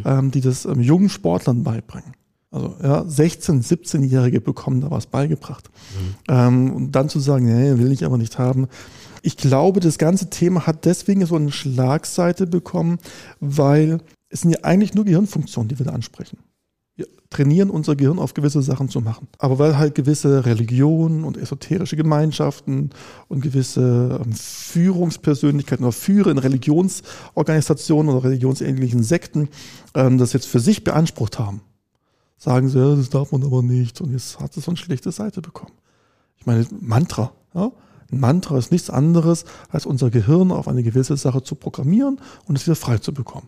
ähm, 0.05 0.31
die 0.31 0.41
das 0.41 0.65
ähm, 0.65 0.79
jungen 0.79 1.09
Sportlern 1.09 1.63
beibringen. 1.63 2.13
Also 2.51 2.73
ja, 2.81 3.01
16-, 3.01 3.67
17-Jährige 3.67 4.39
bekommen 4.39 4.79
da 4.79 4.89
was 4.89 5.07
beigebracht. 5.07 5.69
Ähm, 6.29 6.71
und 6.73 6.91
dann 6.93 7.09
zu 7.09 7.19
sagen, 7.19 7.45
nee, 7.45 7.77
will 7.77 7.91
ich 7.91 8.05
aber 8.05 8.17
nicht 8.17 8.39
haben. 8.39 8.67
Ich 9.25 9.37
glaube, 9.37 9.79
das 9.79 9.97
ganze 9.97 10.29
Thema 10.29 10.67
hat 10.67 10.85
deswegen 10.85 11.25
so 11.25 11.35
eine 11.35 11.51
Schlagseite 11.51 12.45
bekommen, 12.45 12.99
weil 13.39 14.01
es 14.29 14.41
sind 14.41 14.51
ja 14.51 14.59
eigentlich 14.61 14.93
nur 14.93 15.03
Gehirnfunktionen, 15.03 15.67
die 15.67 15.79
wir 15.79 15.87
da 15.87 15.93
ansprechen. 15.93 16.37
Wir 16.95 17.07
trainieren 17.31 17.71
unser 17.71 17.95
Gehirn 17.95 18.19
auf 18.19 18.35
gewisse 18.35 18.61
Sachen 18.61 18.87
zu 18.87 19.01
machen. 19.01 19.27
Aber 19.39 19.57
weil 19.57 19.79
halt 19.79 19.95
gewisse 19.95 20.45
Religionen 20.45 21.23
und 21.23 21.37
esoterische 21.37 21.95
Gemeinschaften 21.95 22.91
und 23.27 23.41
gewisse 23.41 24.21
ähm, 24.23 24.31
Führungspersönlichkeiten 24.31 25.83
oder 25.83 25.91
Führer 25.91 26.29
in 26.29 26.37
Religionsorganisationen 26.37 28.13
oder 28.13 28.25
religionsähnlichen 28.25 29.01
Sekten 29.01 29.49
ähm, 29.95 30.19
das 30.19 30.33
jetzt 30.33 30.45
für 30.45 30.59
sich 30.59 30.83
beansprucht 30.83 31.39
haben, 31.39 31.61
sagen 32.37 32.69
sie, 32.69 32.77
ja, 32.77 32.95
das 32.95 33.09
darf 33.09 33.31
man 33.31 33.43
aber 33.43 33.63
nicht. 33.63 34.01
Und 34.01 34.11
jetzt 34.11 34.39
hat 34.39 34.55
es 34.55 34.65
so 34.65 34.69
eine 34.69 34.77
schlechte 34.77 35.11
Seite 35.11 35.41
bekommen. 35.41 35.73
Ich 36.37 36.45
meine, 36.45 36.67
Mantra. 36.79 37.31
Ja? 37.55 37.71
Ein 38.11 38.19
Mantra 38.19 38.57
ist 38.57 38.71
nichts 38.71 38.89
anderes, 38.89 39.45
als 39.69 39.85
unser 39.85 40.09
Gehirn 40.09 40.51
auf 40.51 40.67
eine 40.67 40.83
gewisse 40.83 41.17
Sache 41.17 41.43
zu 41.43 41.55
programmieren 41.55 42.19
und 42.47 42.57
es 42.57 42.65
wieder 42.65 42.75
frei 42.75 42.97
zu 42.99 43.13
bekommen. 43.13 43.47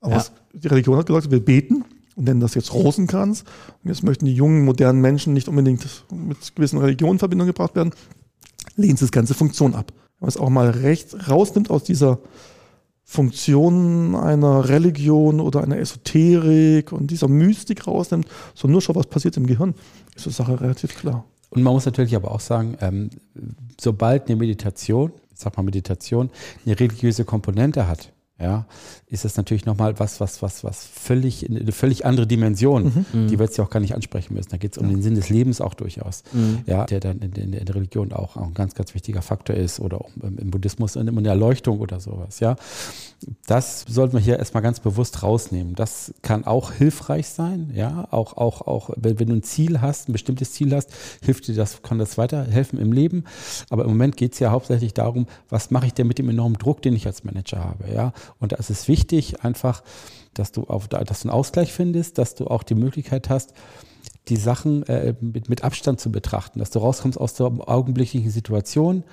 Aber 0.00 0.12
Ja. 0.12 0.16
was, 0.18 0.32
die 0.52 0.68
Religion 0.68 0.96
hat 0.98 1.06
gesagt, 1.06 1.30
wir 1.30 1.44
beten 1.44 1.84
und 2.16 2.24
nennen 2.24 2.40
das 2.40 2.54
jetzt 2.54 2.72
Rosenkranz. 2.74 3.44
Und 3.82 3.88
jetzt 3.88 4.02
möchten 4.02 4.26
die 4.26 4.34
jungen, 4.34 4.64
modernen 4.64 5.00
Menschen 5.00 5.32
nicht 5.32 5.48
unbedingt 5.48 5.86
mit 6.12 6.54
gewissen 6.54 6.78
Religionen 6.78 7.14
in 7.14 7.18
Verbindung 7.18 7.46
gebracht 7.46 7.74
werden, 7.74 7.92
lehnt 8.76 9.00
das 9.00 9.10
ganze 9.10 9.34
Funktion 9.34 9.74
ab. 9.74 9.92
Wenn 10.18 10.26
man 10.26 10.28
es 10.28 10.36
auch 10.36 10.50
mal 10.50 10.70
recht 10.70 11.28
rausnimmt 11.28 11.70
aus 11.70 11.84
dieser 11.84 12.18
Funktion 13.06 14.14
einer 14.16 14.68
Religion 14.68 15.40
oder 15.40 15.62
einer 15.62 15.78
Esoterik 15.78 16.92
und 16.92 17.10
dieser 17.10 17.28
Mystik 17.28 17.86
rausnimmt, 17.86 18.26
sondern 18.54 18.72
nur 18.72 18.82
schaut, 18.82 18.96
was 18.96 19.06
passiert 19.06 19.36
im 19.36 19.46
Gehirn, 19.46 19.74
ist 20.16 20.26
die 20.26 20.30
Sache 20.30 20.60
relativ 20.60 20.96
klar. 20.96 21.24
Und 21.54 21.62
man 21.62 21.72
muss 21.72 21.86
natürlich 21.86 22.16
aber 22.16 22.30
auch 22.32 22.40
sagen, 22.40 22.76
ähm, 22.80 23.10
sobald 23.80 24.26
eine 24.28 24.36
Meditation, 24.36 25.12
ich 25.32 25.40
sag 25.40 25.56
mal 25.56 25.62
Meditation, 25.62 26.30
eine 26.66 26.78
religiöse 26.78 27.24
Komponente 27.24 27.86
hat, 27.86 28.12
ja, 28.40 28.66
ist 29.06 29.24
das 29.24 29.36
natürlich 29.36 29.64
nochmal 29.64 30.00
was, 30.00 30.20
was, 30.20 30.42
was, 30.42 30.64
was 30.64 30.84
völlig, 30.84 31.48
eine 31.48 31.70
völlig 31.70 32.04
andere 32.04 32.26
Dimension, 32.26 33.06
die 33.12 33.38
wir 33.38 33.44
jetzt 33.44 33.56
ja 33.58 33.64
auch 33.64 33.70
gar 33.70 33.78
nicht 33.78 33.94
ansprechen 33.94 34.34
müssen. 34.34 34.50
Da 34.50 34.56
geht 34.56 34.72
es 34.72 34.78
um 34.78 34.88
den 34.88 35.02
Sinn 35.02 35.14
des 35.14 35.28
Lebens 35.28 35.60
auch 35.60 35.74
durchaus, 35.74 36.24
ja, 36.66 36.84
der 36.84 36.98
dann 36.98 37.20
in, 37.20 37.32
in, 37.32 37.52
in 37.52 37.64
der 37.64 37.74
Religion 37.76 38.12
auch 38.12 38.36
ein 38.36 38.52
ganz, 38.52 38.74
ganz 38.74 38.92
wichtiger 38.94 39.22
Faktor 39.22 39.54
ist 39.54 39.78
oder 39.78 40.00
auch 40.00 40.10
im, 40.20 40.38
im 40.38 40.50
Buddhismus 40.50 40.96
in, 40.96 41.06
in 41.06 41.22
der 41.22 41.34
Erleuchtung 41.34 41.78
oder 41.78 42.00
sowas, 42.00 42.40
ja. 42.40 42.56
Das 43.46 43.84
sollten 43.88 44.14
wir 44.14 44.20
hier 44.20 44.38
erstmal 44.38 44.62
ganz 44.62 44.80
bewusst 44.80 45.22
rausnehmen. 45.22 45.74
Das 45.74 46.12
kann 46.20 46.44
auch 46.44 46.72
hilfreich 46.72 47.28
sein, 47.28 47.70
ja, 47.74 48.08
auch, 48.10 48.36
auch, 48.36 48.62
auch, 48.62 48.90
wenn, 48.96 49.18
wenn 49.20 49.28
du 49.28 49.36
ein 49.36 49.42
Ziel 49.42 49.80
hast, 49.80 50.08
ein 50.08 50.12
bestimmtes 50.12 50.52
Ziel 50.52 50.74
hast, 50.74 50.90
hilft 51.22 51.46
dir 51.46 51.54
das, 51.54 51.82
kann 51.82 51.98
das 51.98 52.18
weiterhelfen 52.18 52.78
im 52.78 52.92
Leben. 52.92 53.24
Aber 53.70 53.84
im 53.84 53.90
Moment 53.90 54.16
geht 54.16 54.34
es 54.34 54.40
ja 54.40 54.50
hauptsächlich 54.50 54.92
darum, 54.92 55.26
was 55.48 55.70
mache 55.70 55.86
ich 55.86 55.94
denn 55.94 56.08
mit 56.08 56.18
dem 56.18 56.28
enormen 56.28 56.58
Druck, 56.58 56.82
den 56.82 56.94
ich 56.96 57.06
als 57.06 57.24
Manager 57.24 57.64
habe, 57.64 57.84
ja. 57.94 58.12
Und 58.38 58.52
da 58.52 58.56
ist 58.56 58.70
es 58.70 58.88
wichtig, 58.88 59.44
einfach, 59.44 59.82
dass 60.34 60.52
du 60.52 60.64
auf, 60.64 60.88
dass 60.88 61.22
du 61.22 61.28
einen 61.28 61.36
Ausgleich 61.36 61.72
findest, 61.72 62.18
dass 62.18 62.34
du 62.34 62.46
auch 62.46 62.62
die 62.62 62.74
Möglichkeit 62.74 63.28
hast, 63.28 63.54
die 64.28 64.36
Sachen 64.36 64.84
äh, 64.84 65.14
mit, 65.20 65.48
mit 65.48 65.64
Abstand 65.64 66.00
zu 66.00 66.10
betrachten, 66.10 66.58
dass 66.58 66.70
du 66.70 66.78
rauskommst 66.78 67.18
aus 67.18 67.34
der 67.34 67.46
augenblicklichen 67.46 68.30
Situation 68.30 69.04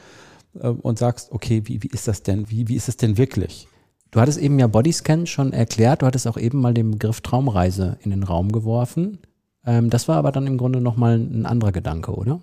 äh, 0.60 0.68
und 0.68 1.00
sagst, 1.00 1.32
okay, 1.32 1.64
wie, 1.66 1.84
wie 1.84 1.88
ist 1.88 2.08
das 2.08 2.24
denn? 2.24 2.50
Wie, 2.50 2.68
wie 2.68 2.76
ist 2.76 2.90
es 2.90 2.98
denn 2.98 3.18
wirklich? 3.18 3.68
Du 4.12 4.20
hattest 4.20 4.40
eben 4.40 4.60
ja 4.60 4.68
Bodyscan 4.68 5.26
schon 5.26 5.54
erklärt, 5.54 6.02
du 6.02 6.06
hattest 6.06 6.28
auch 6.28 6.38
eben 6.38 6.60
mal 6.60 6.74
den 6.74 6.92
Begriff 6.92 7.22
Traumreise 7.22 7.98
in 8.02 8.12
den 8.12 8.24
Raum 8.24 8.52
geworfen. 8.52 9.20
Ähm, 9.66 9.90
das 9.90 10.08
war 10.08 10.18
aber 10.18 10.32
dann 10.32 10.48
im 10.48 10.58
Grunde 10.58 10.82
nochmal 10.82 11.18
ein 11.18 11.46
anderer 11.46 11.72
Gedanke, 11.72 12.14
oder? 12.14 12.42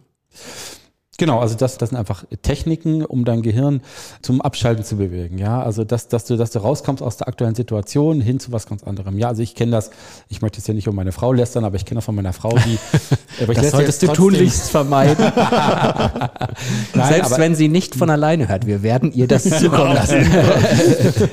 Genau, 1.19 1.41
also 1.41 1.57
das, 1.57 1.79
das 1.79 1.91
sind 1.91 1.99
einfach 1.99 2.25
Techniken, 2.43 3.05
um 3.05 3.25
dein 3.25 3.43
Gehirn 3.43 3.83
zum 4.23 4.41
Abschalten 4.41 4.85
zu 4.85 4.97
bewegen. 4.97 5.37
Ja, 5.37 5.61
also 5.61 5.83
dass, 5.83 6.07
dass 6.07 6.25
du, 6.25 6.37
dass 6.37 6.53
du 6.53 6.61
rauskommst 6.61 7.03
aus 7.03 7.17
der 7.17 7.27
aktuellen 7.27 7.57
Situation 7.57 8.21
hin 8.21 8.39
zu 8.39 8.53
was 8.53 8.67
ganz 8.67 8.85
anderem. 8.85 9.19
Ja, 9.19 9.27
also 9.27 9.43
ich 9.43 9.57
kenne 9.57 9.73
das. 9.73 9.91
Ich 10.29 10.43
möchte 10.43 10.59
jetzt 10.59 10.69
ja 10.69 10.75
nicht 10.75 10.87
um 10.87 10.95
meine 10.95 11.11
Frau 11.11 11.33
lästern, 11.33 11.65
aber 11.65 11.75
ich 11.75 11.85
kenne 11.85 11.99
das 11.99 12.05
von 12.05 12.15
meiner 12.15 12.33
Frau, 12.33 12.51
die. 12.51 12.79
Aber 13.43 13.55
das 13.55 13.71
solltest 13.71 14.03
du 14.03 14.09
tunlichst 14.09 14.71
vermeiden. 14.71 15.25
Nein, 16.95 17.09
Selbst 17.09 17.39
wenn 17.39 17.55
sie 17.55 17.69
nicht 17.69 17.95
von 17.95 18.11
alleine 18.11 18.49
hört, 18.49 18.67
wir 18.67 18.83
werden 18.83 19.13
ihr 19.13 19.29
das 19.29 19.45
zukommen 19.45 19.95
lassen. 19.95 20.27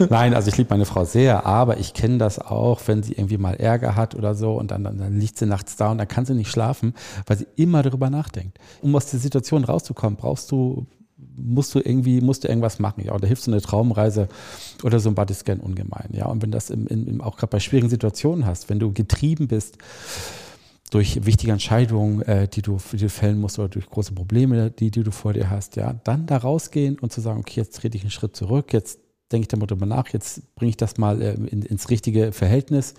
Nein, 0.09 0.33
also 0.33 0.49
ich 0.49 0.57
liebe 0.57 0.69
meine 0.71 0.85
Frau 0.85 1.05
sehr, 1.05 1.45
aber 1.45 1.77
ich 1.77 1.93
kenne 1.93 2.17
das 2.17 2.39
auch, 2.39 2.81
wenn 2.85 3.03
sie 3.03 3.13
irgendwie 3.13 3.37
mal 3.37 3.55
Ärger 3.55 3.95
hat 3.95 4.15
oder 4.15 4.35
so 4.35 4.53
und 4.53 4.71
dann, 4.71 4.83
dann, 4.83 4.97
dann 4.97 5.19
liegt 5.19 5.37
sie 5.37 5.45
nachts 5.45 5.75
da 5.77 5.91
und 5.91 5.97
dann 5.97 6.07
kann 6.07 6.25
sie 6.25 6.33
nicht 6.33 6.51
schlafen, 6.51 6.93
weil 7.25 7.37
sie 7.37 7.47
immer 7.55 7.83
darüber 7.83 8.09
nachdenkt. 8.09 8.57
Um 8.81 8.95
aus 8.95 9.07
der 9.07 9.19
Situation 9.19 9.63
rauszukommen, 9.75 10.17
brauchst 10.17 10.51
du 10.51 10.85
musst 11.37 11.73
du 11.75 11.79
irgendwie, 11.79 12.21
musst 12.21 12.43
du 12.43 12.47
irgendwas 12.47 12.79
machen, 12.79 13.03
ja, 13.05 13.13
oder 13.13 13.27
hilft 13.27 13.43
so 13.43 13.51
eine 13.51 13.61
Traumreise 13.61 14.27
oder 14.83 14.99
so 14.99 15.09
ein 15.09 15.15
Bodyscan 15.15 15.59
ungemein, 15.59 16.09
ja, 16.11 16.25
und 16.27 16.41
wenn 16.41 16.51
das 16.51 16.69
im, 16.69 16.87
im, 16.87 17.21
auch 17.21 17.37
gerade 17.37 17.51
bei 17.51 17.59
schwierigen 17.59 17.89
Situationen 17.89 18.45
hast, 18.45 18.69
wenn 18.69 18.79
du 18.79 18.91
getrieben 18.91 19.47
bist 19.47 19.77
durch 20.91 21.25
wichtige 21.25 21.51
Entscheidungen, 21.51 22.21
äh, 22.21 22.47
die, 22.47 22.61
du, 22.61 22.77
die 22.91 22.97
du 22.97 23.09
fällen 23.09 23.39
musst 23.39 23.59
oder 23.59 23.69
durch 23.69 23.89
große 23.89 24.13
Probleme, 24.13 24.71
die, 24.71 24.91
die 24.91 25.03
du 25.03 25.11
vor 25.11 25.33
dir 25.33 25.49
hast, 25.49 25.75
ja, 25.75 25.93
dann 26.03 26.25
da 26.25 26.37
rausgehen 26.37 26.99
und 26.99 27.11
zu 27.11 27.21
sagen, 27.21 27.39
okay, 27.39 27.59
jetzt 27.59 27.75
trete 27.75 27.97
ich 27.97 28.03
einen 28.03 28.11
Schritt 28.11 28.35
zurück, 28.35 28.71
jetzt 28.71 28.99
denke 29.31 29.43
ich 29.43 29.47
darüber 29.47 29.85
nach, 29.85 30.09
jetzt 30.09 30.55
bringe 30.55 30.69
ich 30.69 30.77
das 30.77 30.97
mal 30.97 31.21
äh, 31.21 31.33
in, 31.33 31.63
ins 31.63 31.89
richtige 31.89 32.31
Verhältnis. 32.31 32.93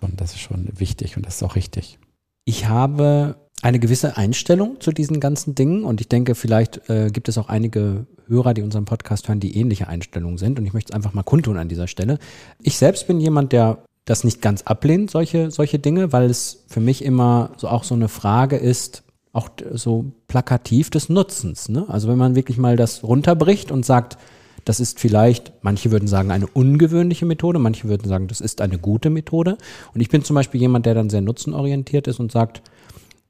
Und 0.00 0.20
das 0.20 0.32
ist 0.32 0.40
schon 0.40 0.68
wichtig 0.78 1.16
und 1.16 1.26
das 1.26 1.36
ist 1.36 1.42
auch 1.42 1.56
richtig. 1.56 1.98
Ich 2.44 2.68
habe 2.68 3.36
eine 3.62 3.78
gewisse 3.78 4.16
Einstellung 4.16 4.80
zu 4.80 4.90
diesen 4.90 5.20
ganzen 5.20 5.54
Dingen 5.54 5.84
und 5.84 6.00
ich 6.00 6.08
denke, 6.08 6.34
vielleicht 6.34 6.90
äh, 6.90 7.10
gibt 7.10 7.28
es 7.28 7.38
auch 7.38 7.48
einige 7.48 8.06
Hörer, 8.26 8.54
die 8.54 8.62
unseren 8.62 8.84
Podcast 8.84 9.28
hören, 9.28 9.40
die 9.40 9.56
ähnliche 9.56 9.88
Einstellungen 9.88 10.36
sind 10.36 10.58
und 10.58 10.66
ich 10.66 10.72
möchte 10.72 10.92
es 10.92 10.96
einfach 10.96 11.14
mal 11.14 11.22
kundtun 11.22 11.56
an 11.56 11.68
dieser 11.68 11.86
Stelle. 11.86 12.18
Ich 12.60 12.76
selbst 12.76 13.06
bin 13.06 13.20
jemand, 13.20 13.52
der 13.52 13.78
das 14.04 14.24
nicht 14.24 14.42
ganz 14.42 14.62
ablehnt, 14.62 15.12
solche, 15.12 15.52
solche 15.52 15.78
Dinge, 15.78 16.12
weil 16.12 16.28
es 16.28 16.64
für 16.66 16.80
mich 16.80 17.04
immer 17.04 17.50
so 17.56 17.68
auch 17.68 17.84
so 17.84 17.94
eine 17.94 18.08
Frage 18.08 18.56
ist, 18.56 19.04
auch 19.32 19.48
so 19.72 20.12
plakativ 20.26 20.90
des 20.90 21.08
Nutzens. 21.08 21.68
Ne? 21.68 21.86
Also 21.88 22.08
wenn 22.08 22.18
man 22.18 22.34
wirklich 22.34 22.58
mal 22.58 22.76
das 22.76 23.04
runterbricht 23.04 23.70
und 23.70 23.86
sagt, 23.86 24.18
das 24.64 24.80
ist 24.80 25.00
vielleicht, 25.00 25.52
manche 25.62 25.90
würden 25.90 26.08
sagen, 26.08 26.30
eine 26.30 26.46
ungewöhnliche 26.46 27.26
Methode, 27.26 27.58
manche 27.58 27.88
würden 27.88 28.08
sagen, 28.08 28.28
das 28.28 28.40
ist 28.40 28.60
eine 28.60 28.78
gute 28.78 29.10
Methode. 29.10 29.56
Und 29.94 30.00
ich 30.00 30.08
bin 30.08 30.22
zum 30.22 30.34
Beispiel 30.34 30.60
jemand, 30.60 30.86
der 30.86 30.94
dann 30.94 31.10
sehr 31.10 31.20
nutzenorientiert 31.20 32.06
ist 32.06 32.20
und 32.20 32.30
sagt, 32.30 32.62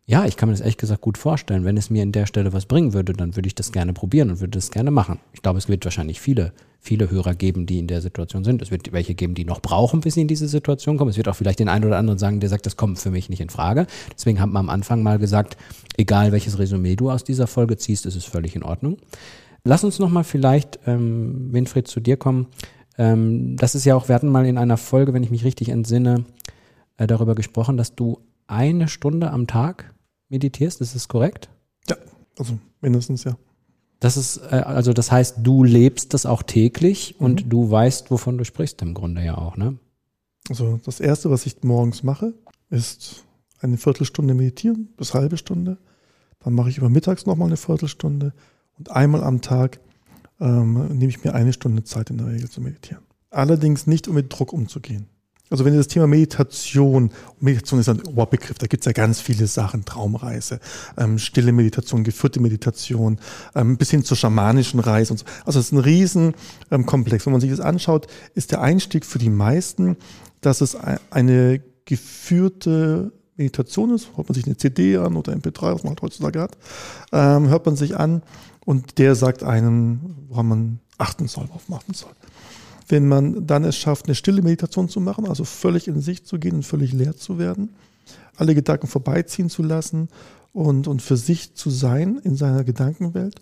ja, 0.05 0.25
ich 0.25 0.37
kann 0.37 0.49
mir 0.49 0.55
das 0.55 0.61
ehrlich 0.61 0.79
gesagt 0.79 1.01
gut 1.01 1.17
vorstellen. 1.17 1.65
Wenn 1.65 1.77
es 1.77 1.89
mir 1.89 2.03
in 2.03 2.11
der 2.11 2.27
Stelle 2.27 2.53
was 2.53 2.67
bringen 2.67 2.93
würde, 2.93 3.13
dann 3.13 3.37
würde 3.37 3.47
ich 3.47 3.55
das 3.55 3.71
gerne 3.71 3.93
probieren 3.93 4.31
und 4.31 4.41
würde 4.41 4.59
das 4.59 4.73
gerne 4.73 4.91
machen. 4.91 5.21
Ich 5.33 5.43
glaube, 5.43 5.59
es 5.59 5.69
wird 5.69 5.85
wahrscheinlich 5.85 6.21
viele, 6.21 6.53
viele 6.81 7.09
Hörer 7.09 7.35
geben, 7.37 7.67
die 7.67 7.79
in 7.79 7.87
der 7.87 8.01
Situation 8.01 8.43
sind. 8.43 8.63
Es 8.63 8.73
wird 8.73 8.93
welche 8.93 9.15
geben, 9.15 9.35
die 9.37 9.45
noch 9.45 9.61
brauchen, 9.61 10.01
bis 10.01 10.15
sie 10.15 10.23
in 10.23 10.29
diese 10.29 10.49
Situation 10.49 10.99
kommen. 10.99 11.11
Es 11.11 11.17
wird 11.17 11.29
auch 11.29 11.37
vielleicht 11.37 11.61
den 11.61 11.69
einen 11.69 11.85
oder 11.85 11.99
anderen 11.99 12.19
sagen, 12.19 12.41
der 12.41 12.49
sagt, 12.49 12.67
das 12.67 12.77
kommt 12.77 12.99
für 12.99 13.13
mich 13.13 13.29
nicht 13.29 13.41
in 13.41 13.49
Frage. 13.49 13.87
Deswegen 14.17 14.41
haben 14.41 14.53
wir 14.53 14.59
am 14.59 14.71
Anfang 14.71 15.05
mal 15.05 15.19
gesagt, 15.19 15.57
egal 15.97 16.33
welches 16.33 16.59
Resümee 16.59 16.97
du 16.97 17.09
aus 17.09 17.23
dieser 17.23 17.47
Folge 17.47 17.77
ziehst, 17.77 18.05
ist 18.05 18.17
es 18.17 18.25
völlig 18.25 18.57
in 18.57 18.65
Ordnung. 18.65 18.97
Lass 19.63 19.85
uns 19.85 20.01
nochmal 20.01 20.25
vielleicht, 20.25 20.81
ähm, 20.87 21.53
Winfried, 21.53 21.87
zu 21.87 22.01
dir 22.01 22.17
kommen. 22.17 22.49
Ähm, 22.99 23.57
das 23.57 23.77
ist 23.77 23.85
ja 23.85 23.95
auch, 23.95 24.09
wir 24.09 24.17
hatten 24.17 24.29
mal 24.29 24.47
in 24.47 24.59
einer 24.59 24.79
Folge, 24.79 25.15
wenn 25.15 25.23
ich 25.23 25.31
mich 25.31 25.45
richtig 25.45 25.69
entsinne, 25.69 26.25
äh, 26.97 27.07
darüber 27.07 27.37
gesprochen, 27.37 27.77
dass 27.77 27.95
du 27.95 28.19
eine 28.53 28.89
Stunde 28.89 29.31
am 29.31 29.47
Tag 29.47 29.95
meditierst, 30.29 30.81
ist 30.81 30.95
das 30.95 31.09
korrekt? 31.09 31.49
Ja, 31.89 31.97
also 32.39 32.59
mindestens, 32.81 33.25
ja. 33.25 33.37
Das 33.99 34.17
ist, 34.17 34.39
äh, 34.39 34.57
also 34.57 34.93
das 34.93 35.11
heißt, 35.11 35.39
du 35.43 35.65
lebst 35.65 36.13
das 36.15 36.27
auch 36.27 36.43
täglich 36.43 37.17
mhm. 37.19 37.25
und 37.25 37.53
du 37.53 37.71
weißt, 37.71 38.11
wovon 38.11 38.39
du 38.39 38.45
sprichst 38.45 38.83
im 38.83 38.95
Grunde 38.95 39.25
ja 39.25 39.39
auch, 39.39 39.57
ne? 39.57 39.79
Also 40.49 40.81
das 40.85 41.01
erste, 41.01 41.31
was 41.31 41.47
ich 41.47 41.63
morgens 41.63 42.03
mache, 42.03 42.35
ist 42.69 43.25
eine 43.61 43.77
Viertelstunde 43.77 44.35
meditieren 44.35 44.89
bis 44.97 45.15
halbe 45.15 45.37
Stunde. 45.37 45.79
Dann 46.41 46.55
mache 46.55 46.69
ich 46.69 46.79
über 46.79 46.89
mittags 46.89 47.27
nochmal 47.27 47.47
eine 47.47 47.57
Viertelstunde 47.57 48.33
und 48.77 48.91
einmal 48.91 49.23
am 49.23 49.41
Tag 49.41 49.79
ähm, 50.41 50.89
nehme 50.89 51.11
ich 51.11 51.23
mir 51.23 51.35
eine 51.35 51.53
Stunde 51.53 51.85
Zeit 51.85 52.11
in 52.11 52.19
der 52.19 52.27
Regel 52.27 52.51
zu 52.51 52.61
meditieren. 52.61 53.05
Allerdings 53.31 53.87
nicht, 53.87 54.09
um 54.09 54.15
mit 54.15 54.33
Druck 54.33 54.53
umzugehen. 54.53 55.07
Also 55.53 55.67
wenn 55.67 55.75
ihr 55.75 55.81
das 55.81 55.89
Thema 55.89 56.07
Meditation, 56.07 57.11
Meditation 57.39 57.79
ist 57.79 57.91
ein 57.91 58.01
Oberbegriff, 58.07 58.57
da 58.57 58.67
gibt 58.67 58.81
es 58.81 58.87
ja 58.87 58.93
ganz 58.93 59.21
viele 59.21 59.47
Sachen, 59.47 59.85
Traumreise, 59.85 60.61
ähm, 60.97 61.19
stille 61.19 61.53
Meditation, 61.53 62.05
geführte 62.05 62.41
Meditation, 62.41 63.19
ähm, 63.55 63.77
bis 63.77 63.91
hin 63.91 64.03
zur 64.03 64.17
schamanischen 64.17 64.81
Reise 64.81 65.13
und 65.13 65.19
so. 65.19 65.27
Also 65.45 65.61
es 65.61 65.67
ist 65.67 65.73
ein 65.73 65.79
Riesenkomplex. 65.79 67.23
Ähm, 67.23 67.27
Wenn 67.27 67.33
man 67.33 67.41
sich 67.43 67.51
das 67.51 67.61
anschaut, 67.61 68.07
ist 68.35 68.51
der 68.51 68.63
Einstieg 68.63 69.05
für 69.05 69.19
die 69.19 69.29
meisten, 69.29 69.99
dass 70.41 70.63
es 70.63 70.75
eine 71.11 71.61
geführte 71.85 73.13
Meditation 73.37 73.95
ist, 73.95 74.09
hört 74.17 74.31
man 74.31 74.35
sich 74.35 74.47
eine 74.47 74.57
CD 74.57 74.97
an 74.97 75.17
oder 75.17 75.35
MP3, 75.35 75.75
was 75.75 75.83
man 75.83 75.91
halt 75.91 76.01
heutzutage 76.01 76.41
hat, 76.41 76.57
ähm, 77.13 77.49
hört 77.49 77.67
man 77.67 77.77
sich 77.77 77.95
an 77.95 78.23
und 78.65 78.97
der 78.97 79.15
sagt 79.17 79.43
einem, 79.43 80.17
woran 80.29 80.49
man 80.49 80.81
achten 80.97 81.29
soll, 81.29 81.47
worauf 81.49 81.69
man 81.69 81.81
achten 81.81 81.93
soll 81.93 82.13
wenn 82.93 83.09
man 83.09 83.47
dann 83.47 83.65
es 83.65 83.77
schafft, 83.77 84.05
eine 84.05 84.15
stille 84.15 84.43
Meditation 84.43 84.87
zu 84.87 85.01
machen, 85.01 85.27
also 85.27 85.45
völlig 85.45 85.89
in 85.89 86.01
sich 86.03 86.25
zu 86.25 86.39
gehen 86.39 86.57
und 86.57 86.63
völlig 86.63 86.93
leer 86.93 87.17
zu 87.17 87.39
werden, 87.39 87.71
alle 88.37 88.55
Gedanken 88.55 88.87
vorbeiziehen 88.87 89.49
zu 89.49 89.63
lassen 89.63 90.09
und, 90.53 90.87
und 90.87 91.01
für 91.01 91.17
sich 91.17 91.55
zu 91.55 91.71
sein 91.71 92.21
in 92.23 92.37
seiner 92.37 92.65
Gedankenwelt, 92.65 93.41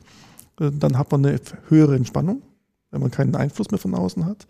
äh, 0.61 0.71
dann 0.73 0.97
hat 0.97 1.11
man 1.11 1.27
eine 1.27 1.41
höhere 1.69 1.97
Entspannung, 1.97 2.43
wenn 2.93 3.01
man 3.01 3.11
keinen 3.11 3.35
Einfluss 3.35 3.73
mehr 3.73 3.81
von 3.81 3.95
außen 3.95 4.25
hat 4.25 4.47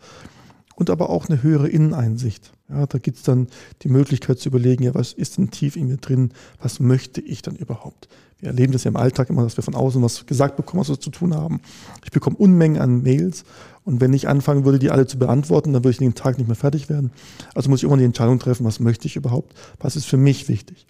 und 0.74 0.90
aber 0.90 1.08
auch 1.08 1.28
eine 1.28 1.42
höhere 1.42 1.68
Inneneinsicht. 1.68 2.52
Ja, 2.68 2.86
da 2.86 2.98
gibt 2.98 3.16
es 3.16 3.22
dann 3.22 3.48
die 3.82 3.88
Möglichkeit 3.88 4.38
zu 4.38 4.50
überlegen, 4.50 4.84
ja, 4.84 4.94
was 4.94 5.14
ist 5.14 5.38
denn 5.38 5.50
tief 5.50 5.76
in 5.76 5.88
mir 5.88 5.96
drin, 5.96 6.32
was 6.60 6.78
möchte 6.78 7.22
ich 7.22 7.40
dann 7.40 7.56
überhaupt? 7.56 8.08
Wir 8.38 8.48
erleben 8.48 8.72
das 8.72 8.84
ja 8.84 8.90
im 8.90 8.96
Alltag 8.96 9.28
immer, 9.28 9.42
dass 9.42 9.56
wir 9.56 9.64
von 9.64 9.74
außen 9.74 10.02
was 10.02 10.24
gesagt 10.24 10.56
bekommen, 10.56 10.80
was 10.80 10.88
wir 10.88 10.98
zu 10.98 11.10
tun 11.10 11.34
haben. 11.34 11.60
Ich 12.04 12.10
bekomme 12.10 12.36
Unmengen 12.36 12.80
an 12.80 13.02
Mails 13.02 13.44
und 13.84 14.00
wenn 14.00 14.12
ich 14.12 14.28
anfangen 14.28 14.64
würde, 14.64 14.78
die 14.78 14.90
alle 14.90 15.06
zu 15.06 15.18
beantworten, 15.18 15.72
dann 15.72 15.82
würde 15.82 15.92
ich 15.92 15.98
den 15.98 16.14
Tag 16.14 16.38
nicht 16.38 16.46
mehr 16.46 16.56
fertig 16.56 16.88
werden. 16.88 17.10
Also 17.54 17.70
muss 17.70 17.80
ich 17.80 17.84
immer 17.84 17.96
die 17.96 18.04
Entscheidung 18.04 18.38
treffen, 18.38 18.64
was 18.64 18.80
möchte 18.80 19.06
ich 19.06 19.16
überhaupt, 19.16 19.54
was 19.78 19.96
ist 19.96 20.06
für 20.06 20.16
mich 20.16 20.48
wichtig. 20.48 20.86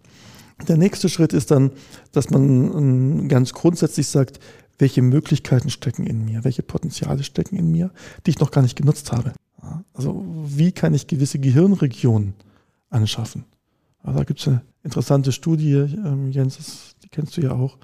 Der 0.68 0.76
nächste 0.76 1.08
Schritt 1.08 1.32
ist 1.32 1.50
dann, 1.50 1.70
dass 2.12 2.30
man 2.30 2.42
ähm, 2.42 3.28
ganz 3.28 3.52
grundsätzlich 3.52 4.08
sagt, 4.08 4.40
welche 4.78 5.02
Möglichkeiten 5.02 5.70
stecken 5.70 6.06
in 6.06 6.24
mir, 6.24 6.44
welche 6.44 6.62
Potenziale 6.62 7.22
stecken 7.22 7.56
in 7.56 7.70
mir, 7.70 7.90
die 8.26 8.30
ich 8.30 8.40
noch 8.40 8.50
gar 8.50 8.62
nicht 8.62 8.76
genutzt 8.76 9.12
habe. 9.12 9.32
Also 9.92 10.24
wie 10.46 10.72
kann 10.72 10.94
ich 10.94 11.06
gewisse 11.06 11.38
Gehirnregionen 11.38 12.34
anschaffen? 12.88 13.44
Also 14.02 14.18
da 14.18 14.24
gibt 14.24 14.40
es 14.40 14.48
eine 14.48 14.62
interessante 14.82 15.32
Studie, 15.32 15.74
ähm, 15.74 16.30
Jens, 16.30 16.94
die 17.02 17.08
kennst 17.08 17.36
du 17.36 17.42
ja 17.42 17.52
auch. 17.52 17.76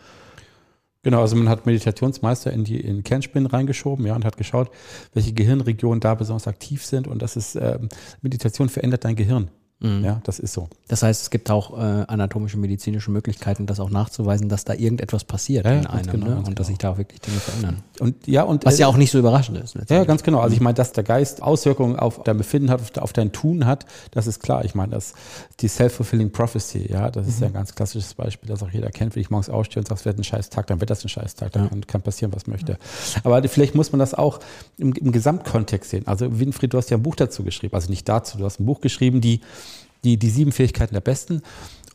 Genau, 1.07 1.21
also 1.21 1.37
man 1.37 1.49
hat 1.49 1.67
Meditationsmeister 1.67 2.53
in 2.53 2.65
die 2.65 2.81
in 2.81 3.05
Kernspinnen 3.05 3.47
reingeschoben, 3.47 4.05
ja, 4.07 4.17
und 4.17 4.25
hat 4.25 4.37
geschaut, 4.37 4.73
welche 5.15 5.33
Gehirnregionen 5.33 6.01
da 6.01 6.17
besonders 6.17 6.49
aktiv 6.49 6.85
sind. 6.85 7.07
Und 7.07 7.23
das 7.23 7.37
ist 7.37 7.55
ähm, 7.55 7.91
Meditation 8.23 8.69
verändert 8.69 9.05
dein 9.05 9.15
Gehirn. 9.15 9.53
Mhm. 9.79 10.05
Ja, 10.05 10.21
das 10.25 10.39
ist 10.39 10.55
so. 10.55 10.69
Das 10.89 11.03
heißt, 11.03 11.21
es 11.21 11.31
gibt 11.31 11.51
auch 11.51 11.77
äh, 11.77 12.05
anatomische, 12.09 12.57
medizinische 12.57 13.11
Möglichkeiten, 13.11 13.67
das 13.67 13.79
auch 13.79 13.91
nachzuweisen, 13.91 14.49
dass 14.49 14.65
da 14.65 14.73
irgendetwas 14.73 15.25
passiert 15.25 15.67
ja, 15.67 15.73
in 15.73 15.87
einem 15.87 16.11
genau, 16.11 16.27
ne? 16.27 16.37
und 16.37 16.45
genau. 16.45 16.55
dass 16.55 16.69
sich 16.69 16.79
da 16.79 16.93
auch 16.93 16.99
wirklich 16.99 17.21
Dinge 17.21 17.37
verändern. 17.37 17.83
Und 18.01 18.27
ja 18.27 18.43
und 18.45 18.65
was 18.65 18.79
ja 18.79 18.87
auch 18.87 18.97
nicht 18.97 19.11
so 19.11 19.19
überraschend 19.19 19.59
ist. 19.59 19.77
Ja, 19.91 20.05
ganz 20.05 20.23
genau. 20.23 20.41
Also 20.41 20.55
ich 20.55 20.63
meine, 20.63 20.75
dass 20.75 20.93
der 20.93 21.05
Geist 21.05 21.43
Auswirkungen 21.43 21.97
auf 21.97 22.23
dein 22.23 22.39
Befinden 22.39 22.71
hat, 22.71 22.99
auf, 22.99 23.13
dein 23.13 23.33
Tun 23.33 23.67
hat, 23.67 23.85
das 24.13 24.27
ist 24.27 24.41
klar. 24.41 24.65
Ich 24.65 24.75
meine, 24.75 24.93
das 24.93 25.13
die 25.61 25.69
self-fulfilling 25.69 26.33
prophecy, 26.33 26.91
ja, 26.91 27.11
das 27.11 27.27
ist 27.27 27.37
mhm. 27.37 27.43
ja 27.43 27.47
ein 27.49 27.55
ganz 27.55 27.75
klassisches 27.75 28.15
Beispiel, 28.15 28.49
das 28.49 28.63
auch 28.63 28.71
jeder 28.71 28.91
kennt. 28.91 29.15
Wenn 29.15 29.21
ich 29.21 29.31
morgens 29.31 29.51
aufstehe 29.51 29.83
und 29.83 29.89
sage, 29.89 29.99
es 29.99 30.05
wird 30.07 30.19
ein 30.19 30.25
scheiß 30.25 30.49
Tag, 30.49 30.69
dann 30.69 30.81
wird 30.81 30.89
das 30.89 31.05
ein 31.05 31.11
scheiß 31.11 31.35
Tag, 31.35 31.53
dann 31.53 31.65
ja. 31.65 31.81
kann 31.87 32.01
passieren, 32.01 32.33
was 32.35 32.47
möchte. 32.47 32.79
Aber 33.25 33.47
vielleicht 33.47 33.75
muss 33.75 33.93
man 33.93 33.99
das 33.99 34.15
auch 34.15 34.41
im, 34.79 34.95
im 34.95 35.13
Gesamtkontext 35.13 35.91
sehen. 35.91 36.07
Also 36.07 36.39
Winfried, 36.39 36.73
du 36.73 36.79
hast 36.79 36.91
ja 36.91 36.97
ein 36.97 37.03
Buch 37.03 37.17
dazu 37.17 37.45
geschrieben, 37.45 37.75
also 37.75 37.91
nicht 37.91 38.09
dazu, 38.09 38.39
du 38.39 38.45
hast 38.47 38.59
ein 38.59 38.65
Buch 38.65 38.81
geschrieben, 38.81 39.21
die 39.21 39.41
die, 40.05 40.19
die 40.19 40.31
sieben 40.31 40.53
Fähigkeiten 40.53 40.95
der 40.95 41.01
Besten. 41.01 41.43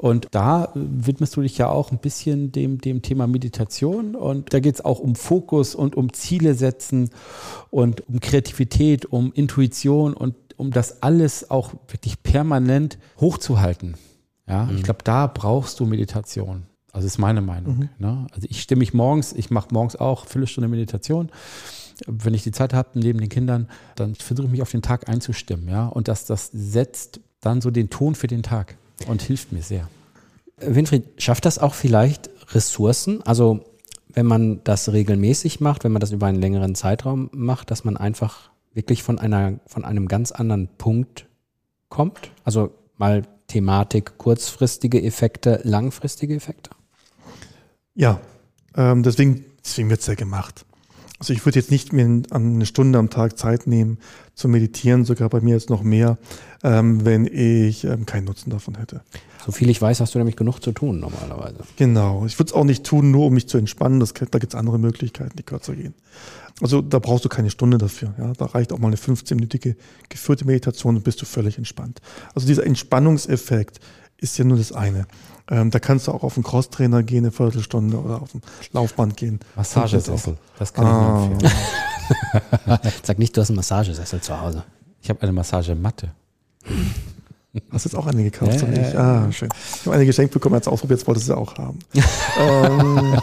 Und 0.01 0.29
da 0.31 0.71
widmest 0.73 1.35
du 1.35 1.41
dich 1.41 1.59
ja 1.59 1.69
auch 1.69 1.91
ein 1.91 1.99
bisschen 1.99 2.51
dem, 2.51 2.81
dem 2.81 3.03
Thema 3.03 3.27
Meditation. 3.27 4.15
Und 4.15 4.51
da 4.51 4.59
geht 4.59 4.75
es 4.75 4.83
auch 4.83 4.99
um 4.99 5.15
Fokus 5.15 5.75
und 5.75 5.95
um 5.95 6.11
Ziele 6.11 6.55
setzen 6.55 7.11
und 7.69 8.07
um 8.09 8.19
Kreativität, 8.19 9.05
um 9.05 9.31
Intuition 9.31 10.15
und 10.15 10.35
um 10.57 10.71
das 10.71 11.03
alles 11.03 11.51
auch 11.51 11.73
wirklich 11.87 12.23
permanent 12.23 12.97
hochzuhalten. 13.19 13.95
Ja, 14.47 14.65
mhm. 14.65 14.77
ich 14.77 14.83
glaube, 14.83 15.03
da 15.03 15.27
brauchst 15.27 15.79
du 15.79 15.85
Meditation. 15.85 16.63
Also 16.91 17.07
ist 17.07 17.19
meine 17.19 17.41
Meinung. 17.41 17.77
Mhm. 17.77 17.89
Ne? 17.99 18.27
Also 18.33 18.47
ich 18.49 18.61
stimme 18.61 18.79
mich 18.79 18.93
morgens, 18.93 19.33
ich 19.33 19.49
mache 19.49 19.67
morgens 19.71 19.95
auch 19.95 20.25
Viertelstunde 20.25 20.67
Meditation. 20.67 21.29
Wenn 22.07 22.33
ich 22.33 22.41
die 22.41 22.51
Zeit 22.51 22.73
habe, 22.73 22.89
neben 22.95 23.19
den 23.19 23.29
Kindern, 23.29 23.69
dann 23.95 24.15
versuche 24.15 24.47
ich 24.47 24.51
mich 24.51 24.61
auf 24.63 24.71
den 24.71 24.81
Tag 24.81 25.07
einzustimmen. 25.07 25.69
Ja? 25.69 25.85
Und 25.85 26.07
das, 26.07 26.25
das 26.25 26.49
setzt 26.51 27.21
dann 27.41 27.61
so 27.61 27.71
den 27.71 27.89
Ton 27.89 28.15
für 28.15 28.27
den 28.27 28.43
Tag 28.43 28.75
und 29.07 29.21
hilft 29.21 29.51
mir 29.51 29.63
sehr. 29.63 29.89
Winfried, 30.57 31.03
schafft 31.17 31.45
das 31.45 31.57
auch 31.59 31.73
vielleicht 31.73 32.29
Ressourcen? 32.53 33.21
Also 33.23 33.65
wenn 34.09 34.25
man 34.25 34.63
das 34.63 34.91
regelmäßig 34.91 35.59
macht, 35.59 35.83
wenn 35.83 35.91
man 35.91 35.99
das 35.99 36.11
über 36.11 36.27
einen 36.27 36.39
längeren 36.39 36.75
Zeitraum 36.75 37.29
macht, 37.33 37.71
dass 37.71 37.83
man 37.83 37.97
einfach 37.97 38.51
wirklich 38.73 39.03
von 39.03 39.19
einer, 39.19 39.59
von 39.65 39.85
einem 39.85 40.07
ganz 40.07 40.31
anderen 40.31 40.67
Punkt 40.77 41.25
kommt? 41.89 42.31
Also 42.43 42.71
mal 42.97 43.23
Thematik, 43.47 44.17
kurzfristige 44.17 45.01
Effekte, 45.01 45.61
langfristige 45.63 46.35
Effekte? 46.35 46.71
Ja, 47.95 48.21
ähm, 48.75 49.03
deswegen, 49.03 49.45
deswegen 49.63 49.89
wird 49.89 50.01
es 50.01 50.07
ja 50.07 50.15
gemacht. 50.15 50.65
Also 51.21 51.33
ich 51.33 51.45
würde 51.45 51.59
jetzt 51.59 51.69
nicht 51.69 51.93
mir 51.93 52.23
eine 52.31 52.65
Stunde 52.65 52.97
am 52.97 53.11
Tag 53.11 53.37
Zeit 53.37 53.67
nehmen 53.67 53.99
zu 54.33 54.47
meditieren, 54.47 55.05
sogar 55.05 55.29
bei 55.29 55.39
mir 55.39 55.53
jetzt 55.53 55.69
noch 55.69 55.83
mehr, 55.83 56.17
ähm, 56.63 57.05
wenn 57.05 57.27
ich 57.27 57.83
ähm, 57.83 58.07
keinen 58.07 58.23
Nutzen 58.23 58.49
davon 58.49 58.73
hätte. 58.73 59.01
So 59.45 59.51
viel 59.51 59.69
ich 59.69 59.79
weiß, 59.79 59.99
hast 59.99 60.15
du 60.15 60.17
nämlich 60.17 60.35
genug 60.35 60.61
zu 60.61 60.71
tun 60.71 60.99
normalerweise. 60.99 61.59
Genau. 61.75 62.25
Ich 62.25 62.39
würde 62.39 62.49
es 62.49 62.53
auch 62.55 62.63
nicht 62.63 62.83
tun, 62.83 63.11
nur 63.11 63.27
um 63.27 63.35
mich 63.35 63.47
zu 63.47 63.59
entspannen. 63.59 63.99
Das, 63.99 64.13
da 64.15 64.39
gibt 64.39 64.55
es 64.55 64.59
andere 64.59 64.79
Möglichkeiten, 64.79 65.35
die 65.37 65.43
kürzer 65.43 65.75
gehen. 65.75 65.93
Also 66.59 66.81
da 66.81 66.97
brauchst 66.97 67.23
du 67.23 67.29
keine 67.29 67.51
Stunde 67.51 67.77
dafür. 67.77 68.15
Ja? 68.17 68.33
Da 68.33 68.45
reicht 68.45 68.73
auch 68.73 68.79
mal 68.79 68.87
eine 68.87 68.95
15-minütige 68.95 69.75
geführte 70.09 70.45
Meditation 70.45 70.95
und 70.95 71.03
bist 71.03 71.21
du 71.21 71.27
völlig 71.27 71.55
entspannt. 71.59 72.01
Also 72.33 72.47
dieser 72.47 72.65
Entspannungseffekt 72.65 73.79
ist 74.17 74.39
ja 74.39 74.43
nur 74.43 74.57
das 74.57 74.71
eine. 74.71 75.05
Ähm, 75.51 75.69
da 75.69 75.79
kannst 75.79 76.07
du 76.07 76.13
auch 76.13 76.23
auf 76.23 76.37
einen 76.37 76.45
Crosstrainer 76.45 77.03
gehen, 77.03 77.25
eine 77.25 77.31
Viertelstunde 77.31 77.97
oder 77.97 78.21
auf 78.21 78.33
ein 78.33 78.41
Laufband 78.71 79.17
gehen. 79.17 79.41
Massagesessel, 79.55 80.37
das 80.57 80.73
kann 80.73 80.85
ah. 80.85 81.23
ich 81.23 81.29
nur 81.29 81.51
empfehlen. 81.51 82.81
Sag 83.03 83.19
nicht, 83.19 83.35
du 83.35 83.41
hast 83.41 83.49
einen 83.49 83.57
Massagesessel 83.57 84.21
zu 84.21 84.39
Hause. 84.39 84.63
Ich 85.01 85.09
habe 85.09 85.21
eine 85.21 85.33
Massagematte. 85.33 86.11
Hast 87.69 87.85
du 87.85 87.89
jetzt 87.89 87.95
auch 87.95 88.07
eine 88.07 88.23
gekauft? 88.23 88.61
Ja, 88.61 88.67
ja, 88.69 88.89
ja. 88.89 89.25
Ah, 89.25 89.31
schön. 89.31 89.49
Ich 89.75 89.85
habe 89.85 89.95
eine 89.95 90.05
geschenkt 90.05 90.33
bekommen, 90.33 90.55
als 90.55 90.69
ausprobiert, 90.69 91.01
jetzt 91.01 91.07
wolltest 91.07 91.27
du 91.27 91.33
sie 91.33 91.37
auch 91.37 91.57
haben. 91.57 91.79
ähm, 92.39 93.19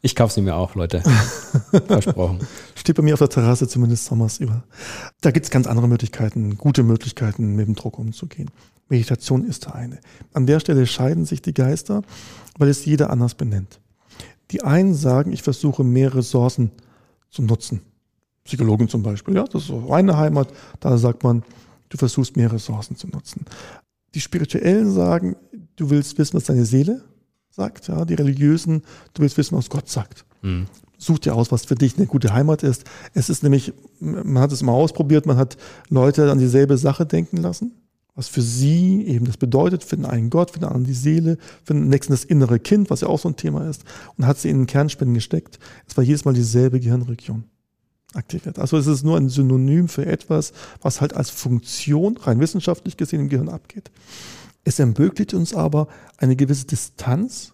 ich 0.00 0.14
kaufe 0.14 0.32
sie 0.32 0.42
mir 0.42 0.54
auch, 0.54 0.76
Leute. 0.76 1.02
Versprochen. 1.88 2.46
Steht 2.76 2.94
bei 2.94 3.02
mir 3.02 3.14
auf 3.14 3.18
der 3.18 3.30
Terrasse 3.30 3.66
zumindest 3.66 4.04
sommers 4.04 4.38
über. 4.38 4.62
Da 5.22 5.32
gibt 5.32 5.46
es 5.46 5.50
ganz 5.50 5.66
andere 5.66 5.88
Möglichkeiten, 5.88 6.56
gute 6.56 6.84
Möglichkeiten, 6.84 7.56
mit 7.56 7.66
dem 7.66 7.74
Druck 7.74 7.98
umzugehen. 7.98 8.50
Meditation 8.88 9.44
ist 9.44 9.66
da 9.66 9.70
eine. 9.70 9.98
An 10.32 10.46
der 10.46 10.60
Stelle 10.60 10.86
scheiden 10.86 11.24
sich 11.24 11.42
die 11.42 11.54
Geister, 11.54 12.02
weil 12.58 12.68
es 12.68 12.84
jeder 12.84 13.10
anders 13.10 13.34
benennt. 13.34 13.80
Die 14.50 14.62
einen 14.62 14.94
sagen, 14.94 15.32
ich 15.32 15.42
versuche 15.42 15.84
mehr 15.84 16.14
Ressourcen 16.14 16.70
zu 17.30 17.42
nutzen. 17.42 17.80
Psychologen 18.44 18.88
zum 18.88 19.02
Beispiel, 19.02 19.34
ja, 19.36 19.44
das 19.44 19.64
ist 19.64 19.72
eine 19.90 20.16
Heimat, 20.18 20.48
da 20.80 20.98
sagt 20.98 21.22
man, 21.24 21.42
du 21.88 21.96
versuchst 21.96 22.36
mehr 22.36 22.52
Ressourcen 22.52 22.94
zu 22.94 23.08
nutzen. 23.08 23.46
Die 24.14 24.20
Spirituellen 24.20 24.92
sagen, 24.92 25.36
du 25.76 25.88
willst 25.88 26.18
wissen, 26.18 26.36
was 26.36 26.44
deine 26.44 26.66
Seele 26.66 27.02
sagt, 27.50 27.88
ja, 27.88 28.04
die 28.04 28.14
Religiösen, 28.14 28.82
du 29.14 29.22
willst 29.22 29.38
wissen, 29.38 29.56
was 29.56 29.70
Gott 29.70 29.88
sagt. 29.88 30.26
Mhm. 30.42 30.66
Such 30.98 31.20
dir 31.20 31.34
aus, 31.34 31.50
was 31.50 31.64
für 31.64 31.74
dich 31.74 31.96
eine 31.96 32.06
gute 32.06 32.34
Heimat 32.34 32.62
ist. 32.62 32.84
Es 33.14 33.30
ist 33.30 33.42
nämlich, 33.42 33.72
man 33.98 34.38
hat 34.38 34.52
es 34.52 34.62
mal 34.62 34.72
ausprobiert, 34.72 35.26
man 35.26 35.36
hat 35.36 35.56
Leute 35.88 36.30
an 36.30 36.38
dieselbe 36.38 36.76
Sache 36.76 37.06
denken 37.06 37.38
lassen 37.38 37.72
was 38.14 38.28
für 38.28 38.42
sie 38.42 39.04
eben 39.06 39.26
das 39.26 39.36
bedeutet, 39.36 39.82
für 39.82 39.96
den 39.96 40.04
einen 40.04 40.30
Gott, 40.30 40.52
für 40.52 40.60
den 40.60 40.68
anderen 40.68 40.84
die 40.84 40.94
Seele, 40.94 41.36
für 41.64 41.74
den 41.74 41.88
nächsten 41.88 42.12
das 42.12 42.24
innere 42.24 42.60
Kind, 42.60 42.90
was 42.90 43.00
ja 43.00 43.08
auch 43.08 43.18
so 43.18 43.28
ein 43.28 43.36
Thema 43.36 43.68
ist, 43.68 43.84
und 44.16 44.26
hat 44.26 44.38
sie 44.38 44.50
in 44.50 44.58
den 44.58 44.66
Kernspinnen 44.66 45.14
gesteckt. 45.14 45.58
Es 45.88 45.96
war 45.96 46.04
jedes 46.04 46.24
Mal 46.24 46.34
dieselbe 46.34 46.78
Gehirnregion 46.78 47.44
aktiviert. 48.14 48.58
Also 48.58 48.76
es 48.76 48.86
ist 48.86 49.02
nur 49.02 49.16
ein 49.16 49.28
Synonym 49.28 49.88
für 49.88 50.06
etwas, 50.06 50.52
was 50.80 51.00
halt 51.00 51.14
als 51.14 51.30
Funktion, 51.30 52.16
rein 52.16 52.38
wissenschaftlich 52.38 52.96
gesehen, 52.96 53.20
im 53.20 53.28
Gehirn 53.28 53.48
abgeht. 53.48 53.90
Es 54.62 54.78
ermöglicht 54.78 55.34
uns 55.34 55.54
aber 55.54 55.88
eine 56.16 56.36
gewisse 56.36 56.66
Distanz 56.66 57.52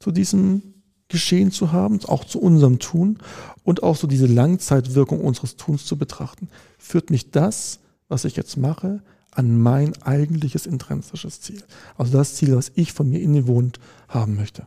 zu 0.00 0.10
diesem 0.10 0.62
Geschehen 1.08 1.52
zu 1.52 1.72
haben, 1.72 2.00
auch 2.06 2.24
zu 2.24 2.40
unserem 2.40 2.78
Tun 2.78 3.18
und 3.64 3.82
auch 3.82 3.96
so 3.96 4.06
diese 4.06 4.26
Langzeitwirkung 4.26 5.20
unseres 5.20 5.56
Tuns 5.56 5.84
zu 5.84 5.96
betrachten. 5.96 6.48
Führt 6.78 7.10
mich 7.10 7.30
das, 7.30 7.80
was 8.08 8.24
ich 8.24 8.34
jetzt 8.34 8.56
mache, 8.56 9.02
an 9.32 9.58
mein 9.58 10.00
eigentliches 10.02 10.66
intrinsisches 10.66 11.40
Ziel. 11.40 11.62
Also 11.96 12.12
das 12.16 12.34
Ziel, 12.34 12.54
was 12.54 12.70
ich 12.74 12.92
von 12.92 13.08
mir 13.08 13.20
innewohnt 13.20 13.80
haben 14.08 14.36
möchte. 14.36 14.66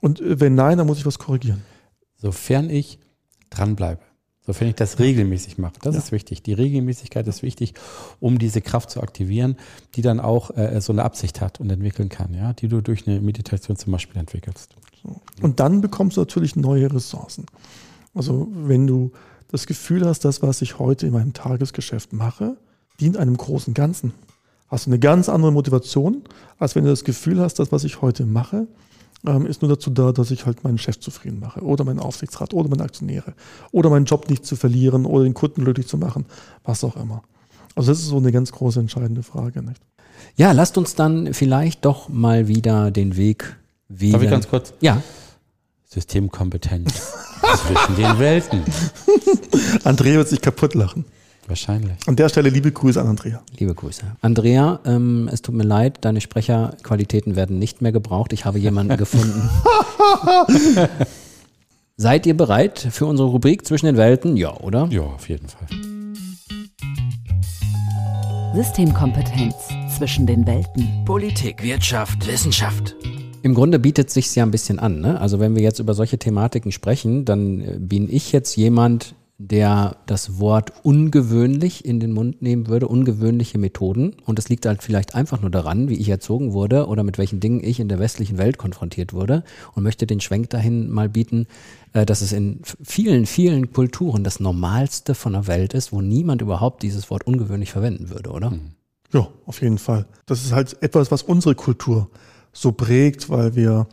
Und 0.00 0.20
äh, 0.20 0.40
wenn 0.40 0.54
nein, 0.54 0.78
dann 0.78 0.86
muss 0.86 0.98
ich 0.98 1.06
was 1.06 1.18
korrigieren. 1.18 1.62
Sofern 2.16 2.68
ich 2.70 2.98
dranbleibe, 3.50 4.00
sofern 4.44 4.68
ich 4.68 4.74
das 4.74 4.98
regelmäßig 4.98 5.58
mache, 5.58 5.74
das 5.82 5.94
ja. 5.94 6.00
ist 6.00 6.12
wichtig. 6.12 6.42
Die 6.42 6.52
Regelmäßigkeit 6.52 7.26
ist 7.28 7.42
wichtig, 7.42 7.74
um 8.18 8.38
diese 8.38 8.60
Kraft 8.60 8.90
zu 8.90 9.02
aktivieren, 9.02 9.56
die 9.94 10.02
dann 10.02 10.20
auch 10.20 10.56
äh, 10.56 10.80
so 10.80 10.92
eine 10.92 11.04
Absicht 11.04 11.40
hat 11.40 11.60
und 11.60 11.70
entwickeln 11.70 12.08
kann, 12.08 12.34
ja, 12.34 12.54
die 12.54 12.68
du 12.68 12.80
durch 12.80 13.06
eine 13.06 13.20
Meditation 13.20 13.76
zum 13.76 13.92
Beispiel 13.92 14.18
entwickelst. 14.18 14.74
So. 15.02 15.20
Und 15.42 15.60
dann 15.60 15.80
bekommst 15.80 16.16
du 16.16 16.22
natürlich 16.22 16.56
neue 16.56 16.92
Ressourcen. 16.92 17.46
Also 18.14 18.48
wenn 18.52 18.86
du 18.86 19.12
das 19.48 19.66
Gefühl 19.66 20.06
hast, 20.06 20.24
das, 20.24 20.42
was 20.42 20.62
ich 20.62 20.78
heute 20.78 21.06
in 21.06 21.12
meinem 21.12 21.34
Tagesgeschäft 21.34 22.12
mache, 22.12 22.56
dient 23.00 23.16
einem 23.16 23.36
großen 23.36 23.74
Ganzen. 23.74 24.12
Hast 24.68 24.86
du 24.86 24.90
eine 24.90 24.98
ganz 24.98 25.28
andere 25.28 25.52
Motivation, 25.52 26.22
als 26.58 26.74
wenn 26.74 26.84
du 26.84 26.90
das 26.90 27.04
Gefühl 27.04 27.40
hast, 27.40 27.58
das, 27.58 27.72
was 27.72 27.84
ich 27.84 28.02
heute 28.02 28.26
mache, 28.26 28.66
ähm, 29.26 29.46
ist 29.46 29.62
nur 29.62 29.70
dazu 29.70 29.90
da, 29.90 30.12
dass 30.12 30.30
ich 30.30 30.46
halt 30.46 30.62
meinen 30.64 30.78
Chef 30.78 31.00
zufrieden 31.00 31.40
mache 31.40 31.60
oder 31.60 31.84
meinen 31.84 31.98
Aufsichtsrat 31.98 32.54
oder 32.54 32.68
meine 32.68 32.84
Aktionäre 32.84 33.34
oder 33.72 33.90
meinen 33.90 34.04
Job 34.04 34.28
nicht 34.28 34.44
zu 34.44 34.56
verlieren 34.56 35.06
oder 35.06 35.24
den 35.24 35.34
Kunden 35.34 35.64
glücklich 35.64 35.88
zu 35.88 35.96
machen, 35.98 36.26
was 36.64 36.84
auch 36.84 36.96
immer. 36.96 37.22
Also 37.74 37.90
das 37.90 38.00
ist 38.00 38.08
so 38.08 38.18
eine 38.18 38.32
ganz 38.32 38.52
große 38.52 38.78
entscheidende 38.78 39.22
Frage. 39.22 39.62
Nicht? 39.62 39.80
Ja, 40.36 40.52
lasst 40.52 40.78
uns 40.78 40.94
dann 40.94 41.32
vielleicht 41.34 41.84
doch 41.84 42.08
mal 42.08 42.48
wieder 42.48 42.90
den 42.90 43.16
Weg 43.16 43.56
wählen. 43.88 44.12
Darf 44.12 44.22
ich 44.22 44.30
ganz 44.30 44.48
kurz? 44.48 44.72
Ja. 44.80 45.02
Systemkompetenz 45.86 46.92
zwischen 47.66 47.96
den 47.96 48.18
Welten. 48.18 48.62
André 49.84 50.14
wird 50.14 50.28
sich 50.28 50.40
kaputt 50.40 50.74
lachen. 50.74 51.06
Wahrscheinlich. 51.48 51.96
An 52.06 52.14
der 52.14 52.28
Stelle 52.28 52.50
liebe 52.50 52.70
Grüße 52.70 53.00
an 53.00 53.06
Andrea. 53.06 53.40
Liebe 53.58 53.74
Grüße. 53.74 54.02
Andrea, 54.20 54.80
ähm, 54.84 55.30
es 55.32 55.40
tut 55.40 55.54
mir 55.54 55.64
leid, 55.64 55.98
deine 56.02 56.20
Sprecherqualitäten 56.20 57.36
werden 57.36 57.58
nicht 57.58 57.80
mehr 57.80 57.90
gebraucht. 57.90 58.34
Ich 58.34 58.44
habe 58.44 58.58
jemanden 58.58 58.96
gefunden. 58.98 59.48
Seid 61.96 62.26
ihr 62.26 62.36
bereit 62.36 62.86
für 62.90 63.06
unsere 63.06 63.28
Rubrik 63.28 63.66
zwischen 63.66 63.86
den 63.86 63.96
Welten? 63.96 64.36
Ja, 64.36 64.54
oder? 64.58 64.88
Ja, 64.90 65.00
auf 65.00 65.28
jeden 65.30 65.48
Fall. 65.48 65.66
Systemkompetenz 68.54 69.54
zwischen 69.96 70.26
den 70.26 70.46
Welten. 70.46 71.04
Politik, 71.06 71.62
Wirtschaft, 71.62 72.26
Wissenschaft. 72.26 72.94
Im 73.42 73.54
Grunde 73.54 73.78
bietet 73.78 74.10
sich 74.10 74.34
ja 74.34 74.42
ein 74.42 74.50
bisschen 74.50 74.78
an. 74.78 75.00
Ne? 75.00 75.20
Also 75.20 75.40
wenn 75.40 75.54
wir 75.54 75.62
jetzt 75.62 75.78
über 75.78 75.94
solche 75.94 76.18
Thematiken 76.18 76.72
sprechen, 76.72 77.24
dann 77.24 77.60
äh, 77.60 77.76
bin 77.78 78.12
ich 78.12 78.32
jetzt 78.32 78.56
jemand, 78.56 79.14
der 79.40 79.96
das 80.06 80.40
Wort 80.40 80.72
ungewöhnlich 80.82 81.84
in 81.84 82.00
den 82.00 82.12
Mund 82.12 82.42
nehmen 82.42 82.66
würde, 82.66 82.88
ungewöhnliche 82.88 83.56
Methoden. 83.56 84.16
Und 84.26 84.36
es 84.40 84.48
liegt 84.48 84.66
halt 84.66 84.82
vielleicht 84.82 85.14
einfach 85.14 85.40
nur 85.40 85.50
daran, 85.50 85.88
wie 85.88 85.94
ich 85.94 86.08
erzogen 86.08 86.52
wurde 86.52 86.88
oder 86.88 87.04
mit 87.04 87.18
welchen 87.18 87.38
Dingen 87.38 87.62
ich 87.62 87.78
in 87.78 87.88
der 87.88 88.00
westlichen 88.00 88.36
Welt 88.36 88.58
konfrontiert 88.58 89.12
wurde 89.12 89.44
und 89.74 89.84
möchte 89.84 90.08
den 90.08 90.20
Schwenk 90.20 90.50
dahin 90.50 90.90
mal 90.90 91.08
bieten, 91.08 91.46
äh, 91.92 92.04
dass 92.04 92.20
es 92.20 92.32
in 92.32 92.60
vielen, 92.82 93.26
vielen 93.26 93.72
Kulturen 93.72 94.24
das 94.24 94.40
Normalste 94.40 95.14
von 95.14 95.34
der 95.34 95.46
Welt 95.46 95.72
ist, 95.72 95.92
wo 95.92 96.00
niemand 96.00 96.42
überhaupt 96.42 96.82
dieses 96.82 97.08
Wort 97.08 97.24
ungewöhnlich 97.24 97.70
verwenden 97.70 98.10
würde, 98.10 98.30
oder? 98.30 98.50
Mhm. 98.50 98.72
Ja, 99.12 99.28
auf 99.46 99.62
jeden 99.62 99.78
Fall. 99.78 100.06
Das 100.26 100.44
ist 100.44 100.52
halt 100.52 100.82
etwas, 100.82 101.12
was 101.12 101.22
unsere 101.22 101.54
Kultur 101.54 102.10
so 102.52 102.72
prägt, 102.72 103.30
weil 103.30 103.54
wir 103.54 103.86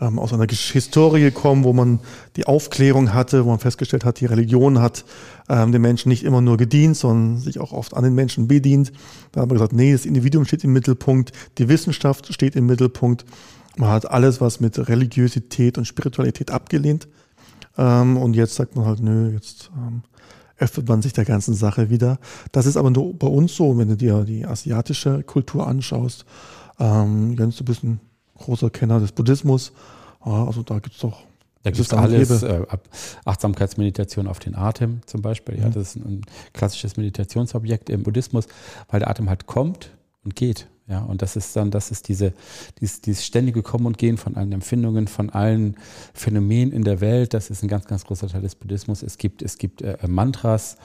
ähm, 0.00 0.18
aus 0.18 0.32
einer 0.32 0.46
Historie 0.48 1.30
kommen, 1.30 1.64
wo 1.64 1.72
man 1.72 2.00
die 2.36 2.46
Aufklärung 2.46 3.12
hatte, 3.12 3.44
wo 3.44 3.50
man 3.50 3.58
festgestellt 3.58 4.04
hat, 4.04 4.20
die 4.20 4.26
Religion 4.26 4.80
hat 4.80 5.04
ähm, 5.48 5.72
den 5.72 5.82
Menschen 5.82 6.08
nicht 6.08 6.24
immer 6.24 6.40
nur 6.40 6.56
gedient, 6.56 6.96
sondern 6.96 7.38
sich 7.38 7.60
auch 7.60 7.72
oft 7.72 7.94
an 7.94 8.04
den 8.04 8.14
Menschen 8.14 8.48
bedient. 8.48 8.92
Da 9.32 9.40
haben 9.40 9.50
wir 9.50 9.54
gesagt, 9.54 9.72
nee, 9.72 9.92
das 9.92 10.06
Individuum 10.06 10.44
steht 10.44 10.64
im 10.64 10.72
Mittelpunkt, 10.72 11.32
die 11.58 11.68
Wissenschaft 11.68 12.32
steht 12.32 12.56
im 12.56 12.66
Mittelpunkt. 12.66 13.24
Man 13.76 13.90
hat 13.90 14.10
alles, 14.10 14.40
was 14.40 14.60
mit 14.60 14.88
Religiosität 14.88 15.78
und 15.78 15.84
Spiritualität 15.84 16.50
abgelehnt. 16.50 17.08
Ähm, 17.78 18.16
und 18.16 18.34
jetzt 18.34 18.54
sagt 18.54 18.76
man 18.76 18.86
halt, 18.86 19.00
nö, 19.00 19.32
jetzt 19.32 19.70
ähm, 19.76 20.02
öffnet 20.58 20.88
man 20.88 21.02
sich 21.02 21.12
der 21.12 21.24
ganzen 21.24 21.54
Sache 21.54 21.90
wieder. 21.90 22.18
Das 22.52 22.66
ist 22.66 22.76
aber 22.76 22.90
nur 22.90 23.18
bei 23.18 23.26
uns 23.26 23.54
so, 23.54 23.76
wenn 23.78 23.88
du 23.88 23.96
dir 23.96 24.24
die 24.24 24.44
asiatische 24.46 25.22
Kultur 25.22 25.66
anschaust, 25.66 26.24
ähm, 26.78 27.36
du 27.36 27.64
bist 27.64 27.84
ein 27.84 28.00
großer 28.40 28.70
Kenner 28.70 29.00
des 29.00 29.12
Buddhismus. 29.12 29.72
Also 30.20 30.62
da 30.62 30.78
gibt 30.80 30.96
es 30.96 31.00
doch. 31.00 31.22
Da 31.62 31.70
gibt 31.70 31.80
es 31.80 31.92
alles, 31.92 32.42
äh, 32.42 32.62
Achtsamkeitsmeditation 33.26 34.26
auf 34.26 34.38
den 34.38 34.54
Atem 34.54 35.00
zum 35.04 35.20
Beispiel. 35.20 35.58
Ja, 35.58 35.66
mhm. 35.66 35.72
das 35.72 35.94
ist 35.94 35.96
ein 35.96 36.22
klassisches 36.54 36.96
Meditationsobjekt 36.96 37.90
im 37.90 38.02
Buddhismus, 38.02 38.46
weil 38.88 39.00
der 39.00 39.10
Atem 39.10 39.28
halt 39.28 39.46
kommt 39.46 39.90
und 40.24 40.36
geht. 40.36 40.68
Ja, 40.90 41.02
und 41.02 41.22
das 41.22 41.36
ist 41.36 41.54
dann, 41.54 41.70
das 41.70 41.92
ist 41.92 42.08
diese, 42.08 42.32
dieses, 42.80 43.00
dieses 43.00 43.24
ständige 43.24 43.62
Kommen 43.62 43.86
und 43.86 43.96
Gehen 43.96 44.16
von 44.16 44.34
allen 44.34 44.50
Empfindungen, 44.50 45.06
von 45.06 45.30
allen 45.30 45.76
Phänomenen 46.12 46.72
in 46.72 46.82
der 46.82 47.00
Welt. 47.00 47.32
Das 47.32 47.48
ist 47.48 47.62
ein 47.62 47.68
ganz, 47.68 47.84
ganz 47.84 48.04
großer 48.04 48.26
Teil 48.26 48.42
des 48.42 48.56
Buddhismus. 48.56 49.04
Es 49.04 49.16
gibt, 49.16 49.40
es 49.40 49.56
gibt 49.56 49.82
äh, 49.82 49.96
Mantras, 50.08 50.76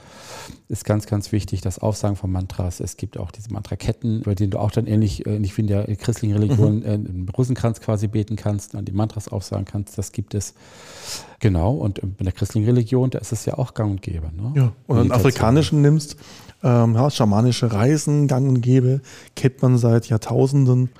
ist 0.68 0.84
ganz, 0.84 1.06
ganz 1.06 1.32
wichtig, 1.32 1.60
das 1.60 1.80
Aufsagen 1.80 2.14
von 2.14 2.30
Mantras. 2.30 2.78
Es 2.78 2.96
gibt 2.96 3.18
auch 3.18 3.32
diese 3.32 3.52
Mantraketten, 3.52 4.22
bei 4.22 4.36
denen 4.36 4.52
du 4.52 4.60
auch 4.60 4.70
dann 4.70 4.86
ähnlich, 4.86 5.26
äh, 5.26 5.40
nicht 5.40 5.56
wie 5.56 5.62
in 5.62 5.66
der 5.66 5.84
christlichen 5.96 6.36
Religion, 6.36 6.76
mhm. 6.76 6.84
äh, 6.84 6.90
einen 6.90 7.28
Rosenkranz 7.36 7.80
quasi 7.80 8.06
beten 8.06 8.36
kannst, 8.36 8.76
und 8.76 8.86
die 8.86 8.92
Mantras 8.92 9.26
aufsagen 9.26 9.64
kannst. 9.64 9.98
Das 9.98 10.12
gibt 10.12 10.34
es. 10.34 10.54
Genau, 11.40 11.74
und 11.74 11.98
in 11.98 12.16
der 12.20 12.32
christlichen 12.32 12.66
Religion, 12.66 13.10
da 13.10 13.18
ist 13.18 13.32
es 13.32 13.44
ja 13.44 13.54
auch 13.58 13.74
gang 13.74 13.92
und 13.92 14.02
gäbe. 14.02 14.30
Ne? 14.34 14.52
Ja, 14.54 14.72
und 14.86 14.98
den 14.98 15.12
afrikanischen 15.12 15.82
nimmst, 15.82 16.16
ähm, 16.62 16.94
ja, 16.94 17.10
schamanische 17.10 17.72
Reisen, 17.72 18.26
gang 18.28 18.48
und 18.48 18.60
gäbe, 18.60 19.00
kennt 19.34 19.60
man 19.62 19.76
seit 19.76 20.08
Jahrtausenden. 20.08 20.90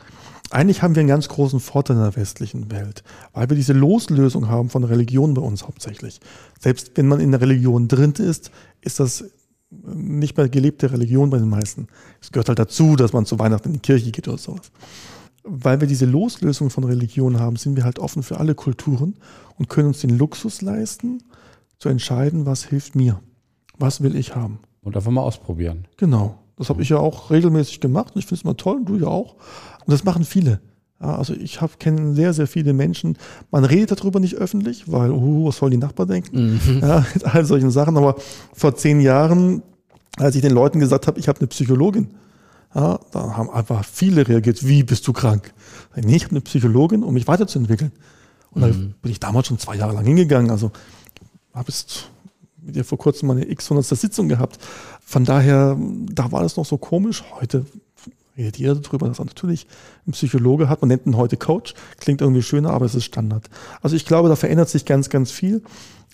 Eigentlich 0.51 0.83
haben 0.83 0.95
wir 0.95 1.01
einen 1.01 1.09
ganz 1.09 1.29
großen 1.29 1.59
Vorteil 1.59 1.97
in 1.97 2.03
der 2.03 2.15
westlichen 2.17 2.71
Welt, 2.71 3.03
weil 3.33 3.49
wir 3.49 3.57
diese 3.57 3.73
Loslösung 3.73 4.49
haben 4.49 4.71
von 4.71 4.85
Religion 4.85 5.35
bei 5.35 5.43
uns 5.43 5.65
hauptsächlich. 5.65 6.21
Selbst 6.61 6.93
wenn 6.95 7.09
man 7.09 7.21
in 7.21 7.33
der 7.33 7.41
Religion 7.41 7.89
drin 7.89 8.13
ist, 8.13 8.51
ist 8.81 9.01
das 9.01 9.25
nicht 9.71 10.37
mehr 10.37 10.49
gelebte 10.49 10.93
Religion 10.93 11.31
bei 11.31 11.39
den 11.39 11.49
meisten. 11.49 11.89
Es 12.21 12.31
gehört 12.31 12.49
halt 12.49 12.59
dazu, 12.59 12.95
dass 12.95 13.13
man 13.13 13.27
zu 13.27 13.39
Weihnachten 13.39 13.69
in 13.69 13.75
die 13.75 13.81
Kirche 13.81 14.13
geht 14.13 14.29
oder 14.29 14.39
sowas. 14.39 14.71
Weil 15.47 15.81
wir 15.81 15.89
diese 15.89 16.07
Loslösung 16.07 16.71
von 16.71 16.85
Religion 16.85 17.39
haben, 17.39 17.57
sind 17.57 17.77
wir 17.77 17.85
halt 17.85 17.99
offen 17.99 18.23
für 18.23 18.39
alle 18.39 18.55
Kulturen 18.55 19.15
und 19.59 19.69
können 19.69 19.89
uns 19.89 20.01
den 20.01 20.19
Luxus 20.19 20.61
leisten, 20.61 21.23
zu 21.79 21.89
entscheiden, 21.89 22.47
was 22.47 22.65
hilft 22.65 22.95
mir, 22.95 23.21
was 23.79 24.03
will 24.03 24.17
ich 24.17 24.35
haben. 24.35 24.59
Und 24.83 24.97
einfach 24.97 25.11
mal 25.11 25.23
ausprobieren. 25.23 25.87
Genau. 25.97 26.39
Das 26.57 26.71
habe 26.71 26.81
ich 26.83 26.89
ja 26.89 26.99
auch 26.99 27.31
regelmäßig 27.31 27.81
gemacht 27.81 28.15
und 28.15 28.21
ich 28.21 28.27
finde 28.27 28.41
es 28.41 28.45
mal 28.45 28.55
toll, 28.55 28.81
du 28.85 28.97
ja 28.97 29.09
auch. 29.09 29.35
Und 29.35 29.93
das 29.93 30.05
machen 30.05 30.25
viele. 30.25 30.61
Ja, 31.01 31.17
also 31.17 31.35
ich 31.35 31.59
kenne 31.79 32.15
sehr, 32.15 32.33
sehr 32.33 32.47
viele 32.47 32.73
Menschen. 32.73 33.19
Man 33.51 33.65
redet 33.65 34.01
darüber 34.01 34.19
nicht 34.19 34.37
öffentlich, 34.37 34.91
weil, 34.91 35.11
uh, 35.11 35.47
was 35.47 35.59
sollen 35.59 35.73
die 35.73 35.77
Nachbarn 35.77 36.09
denken? 36.09 36.55
Mhm. 36.55 36.81
Ja, 36.81 37.05
mit 37.13 37.25
all 37.25 37.45
solchen 37.45 37.71
Sachen. 37.71 37.99
Aber 37.99 38.17
vor 38.55 38.75
zehn 38.75 39.01
Jahren, 39.01 39.63
als 40.17 40.35
ich 40.35 40.41
den 40.41 40.53
Leuten 40.53 40.81
gesagt 40.81 41.07
habe, 41.07 41.21
ich 41.21 41.29
habe 41.29 41.41
eine 41.41 41.49
Psychologin, 41.49 42.09
ja, 42.77 43.01
da 43.11 43.37
haben 43.39 43.49
einfach 43.49 43.87
viele 43.87 44.29
reagiert, 44.29 44.67
wie 44.67 44.83
bist 44.83 45.09
du 45.09 45.15
krank? 45.15 45.55
Nee, 45.95 46.17
ich 46.17 46.25
habe 46.25 46.33
eine 46.33 46.43
Psychologin, 46.43 47.03
um 47.03 47.15
mich 47.15 47.27
weiterzuentwickeln. 47.27 47.91
Und 48.51 48.61
mhm. 48.61 48.67
da 48.67 48.95
bin 49.01 49.13
ich 49.13 49.19
damals 49.19 49.47
schon 49.47 49.59
zwei 49.59 49.77
Jahre 49.77 49.95
lang 49.95 50.05
hingegangen. 50.05 50.51
Also 50.51 50.73
habe 51.55 51.71
es 51.71 52.05
mit 52.61 52.77
ihr 52.77 52.85
vor 52.85 52.99
kurzem 52.99 53.29
meine 53.29 53.49
x-100. 53.49 53.95
Sitzung 53.95 54.29
gehabt. 54.29 54.59
Von 55.01 55.25
daher, 55.25 55.79
da 56.13 56.33
war 56.33 56.43
das 56.43 56.59
noch 56.59 56.67
so 56.67 56.77
komisch. 56.77 57.25
Heute 57.41 57.65
redet 58.37 58.59
jeder 58.59 58.75
darüber, 58.75 59.09
dass 59.09 59.21
natürlich 59.21 59.67
ein 60.07 60.13
Psychologe 60.13 60.69
hat. 60.69 60.83
Man 60.83 60.89
nennt 60.89 61.07
ihn 61.07 61.17
heute 61.17 61.39
Coach. 61.39 61.73
Klingt 61.99 62.21
irgendwie 62.21 62.43
schöner, 62.43 62.73
aber 62.73 62.85
es 62.85 62.95
ist 62.95 63.05
Standard. 63.05 63.49
Also 63.81 63.97
ich 63.97 64.05
glaube, 64.05 64.29
da 64.29 64.37
verändert 64.37 64.69
sich 64.69 64.85
ganz, 64.85 65.09
ganz 65.09 65.31
viel. 65.31 65.63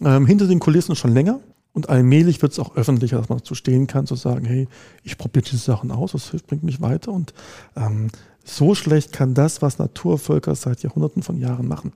Ähm, 0.01 0.27
hinter 0.27 0.47
den 0.47 0.61
Kulissen 0.61 0.95
schon 0.95 1.13
länger. 1.13 1.41
Und 1.75 1.89
allmählich 1.89 2.43
wird 2.43 2.53
es 2.53 2.59
auch 2.59 2.77
öffentlicher, 2.77 3.17
dass 3.19 3.29
man 3.29 3.39
dazu 3.39 3.55
stehen 3.55 3.87
kann, 3.87 4.07
zu 4.07 4.15
sagen, 4.15 4.45
hey, 4.45 4.69
ich 5.05 5.17
probiere 5.17 5.45
diese 5.45 5.57
Sachen 5.59 5.91
aus, 5.91 6.13
das 6.13 6.31
bringt 6.43 6.63
mich 6.63 6.81
weiter. 6.81 7.13
Und 7.13 7.33
ähm, 7.77 8.09
so 8.45 8.75
schlecht 8.75 9.13
kann 9.13 9.35
das, 9.35 9.63
was 9.63 9.79
Naturvölker 9.79 10.55
seit 10.55 10.83
Jahrhunderten 10.83 11.23
von 11.23 11.39
Jahren 11.39 11.69
machen, 11.69 11.93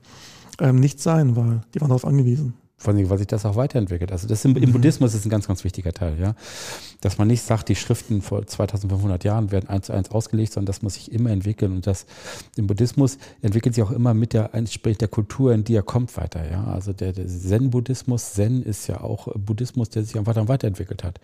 ähm, 0.60 0.80
nicht 0.80 1.00
sein, 1.00 1.36
weil 1.36 1.62
die 1.74 1.80
waren 1.80 1.88
darauf 1.88 2.06
angewiesen 2.06 2.54
vor 2.86 2.94
allem, 2.94 3.10
weil 3.10 3.18
sich 3.18 3.26
das 3.26 3.44
auch 3.44 3.56
weiterentwickelt. 3.56 4.12
Also 4.12 4.28
das 4.28 4.44
im, 4.44 4.56
im 4.56 4.68
mhm. 4.68 4.72
Buddhismus 4.72 5.12
ist 5.12 5.26
ein 5.26 5.28
ganz, 5.28 5.48
ganz 5.48 5.64
wichtiger 5.64 5.92
Teil, 5.92 6.18
ja. 6.20 6.36
Dass 7.00 7.18
man 7.18 7.26
nicht 7.26 7.42
sagt, 7.42 7.68
die 7.68 7.74
Schriften 7.74 8.22
vor 8.22 8.46
2500 8.46 9.24
Jahren 9.24 9.50
werden 9.50 9.68
eins 9.68 9.86
zu 9.86 9.92
eins 9.92 10.10
ausgelegt, 10.12 10.52
sondern 10.52 10.66
das 10.66 10.82
muss 10.82 10.94
sich 10.94 11.10
immer 11.10 11.30
entwickeln. 11.30 11.72
Und 11.72 11.86
das 11.88 12.06
im 12.56 12.68
Buddhismus 12.68 13.18
entwickelt 13.42 13.74
sich 13.74 13.82
auch 13.82 13.90
immer 13.90 14.14
mit 14.14 14.32
der 14.32 14.54
entsprechend 14.54 15.00
der 15.00 15.08
Kultur, 15.08 15.52
in 15.52 15.64
die 15.64 15.74
er 15.74 15.82
kommt, 15.82 16.16
weiter, 16.16 16.48
ja. 16.48 16.62
Also 16.64 16.92
der, 16.92 17.12
der 17.12 17.26
Zen-Buddhismus, 17.26 18.34
Zen 18.34 18.62
ist 18.62 18.86
ja 18.86 19.00
auch 19.00 19.26
Buddhismus, 19.34 19.90
der 19.90 20.04
sich 20.04 20.16
einfach 20.16 20.34
dann 20.34 20.46
weiterentwickelt 20.46 21.02
hat. 21.02 21.18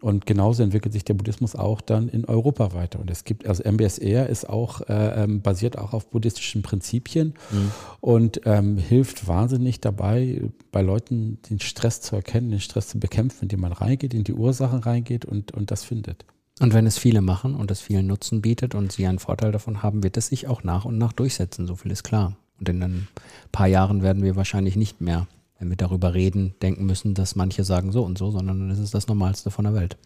Und 0.00 0.26
genauso 0.26 0.62
entwickelt 0.62 0.92
sich 0.92 1.04
der 1.04 1.14
Buddhismus 1.14 1.56
auch 1.56 1.80
dann 1.80 2.08
in 2.08 2.24
Europa 2.24 2.72
weiter. 2.72 3.00
Und 3.00 3.10
es 3.10 3.24
gibt, 3.24 3.46
also 3.46 3.64
MBSR 3.64 4.28
ist 4.28 4.48
auch, 4.48 4.80
äh, 4.82 5.24
ähm, 5.24 5.42
basiert 5.42 5.76
auch 5.76 5.92
auf 5.92 6.08
buddhistischen 6.08 6.62
Prinzipien 6.62 7.34
mhm. 7.50 7.72
und 8.00 8.40
ähm, 8.44 8.78
hilft 8.78 9.26
wahnsinnig 9.26 9.80
dabei, 9.80 10.42
bei 10.70 10.82
Leuten 10.82 11.38
den 11.50 11.58
Stress 11.58 12.00
zu 12.00 12.14
erkennen, 12.14 12.50
den 12.50 12.60
Stress 12.60 12.88
zu 12.88 13.00
bekämpfen, 13.00 13.44
indem 13.44 13.60
man 13.60 13.72
reingeht, 13.72 14.14
in 14.14 14.24
die 14.24 14.34
Ursachen 14.34 14.80
reingeht 14.80 15.24
und, 15.24 15.52
und 15.52 15.70
das 15.70 15.82
findet. 15.82 16.24
Und 16.60 16.74
wenn 16.74 16.86
es 16.86 16.98
viele 16.98 17.20
machen 17.20 17.54
und 17.54 17.70
es 17.70 17.80
vielen 17.80 18.06
Nutzen 18.06 18.42
bietet 18.42 18.74
und 18.74 18.92
sie 18.92 19.06
einen 19.06 19.18
Vorteil 19.18 19.52
davon 19.52 19.82
haben, 19.82 20.02
wird 20.02 20.16
es 20.16 20.28
sich 20.28 20.46
auch 20.46 20.62
nach 20.62 20.84
und 20.84 20.98
nach 20.98 21.12
durchsetzen, 21.12 21.66
so 21.66 21.76
viel 21.76 21.90
ist 21.90 22.02
klar. 22.04 22.36
Und 22.58 22.68
in 22.68 22.82
ein 22.82 23.08
paar 23.52 23.68
Jahren 23.68 24.02
werden 24.02 24.22
wir 24.22 24.36
wahrscheinlich 24.36 24.76
nicht 24.76 25.00
mehr 25.00 25.28
wenn 25.58 25.70
wir 25.70 25.76
darüber 25.76 26.14
reden, 26.14 26.54
denken 26.62 26.86
müssen, 26.86 27.14
dass 27.14 27.36
manche 27.36 27.64
sagen 27.64 27.92
so 27.92 28.04
und 28.04 28.16
so, 28.16 28.30
sondern 28.30 28.70
es 28.70 28.78
ist 28.78 28.94
das 28.94 29.08
Normalste 29.08 29.50
von 29.50 29.64
der 29.64 29.74
Welt. 29.74 29.96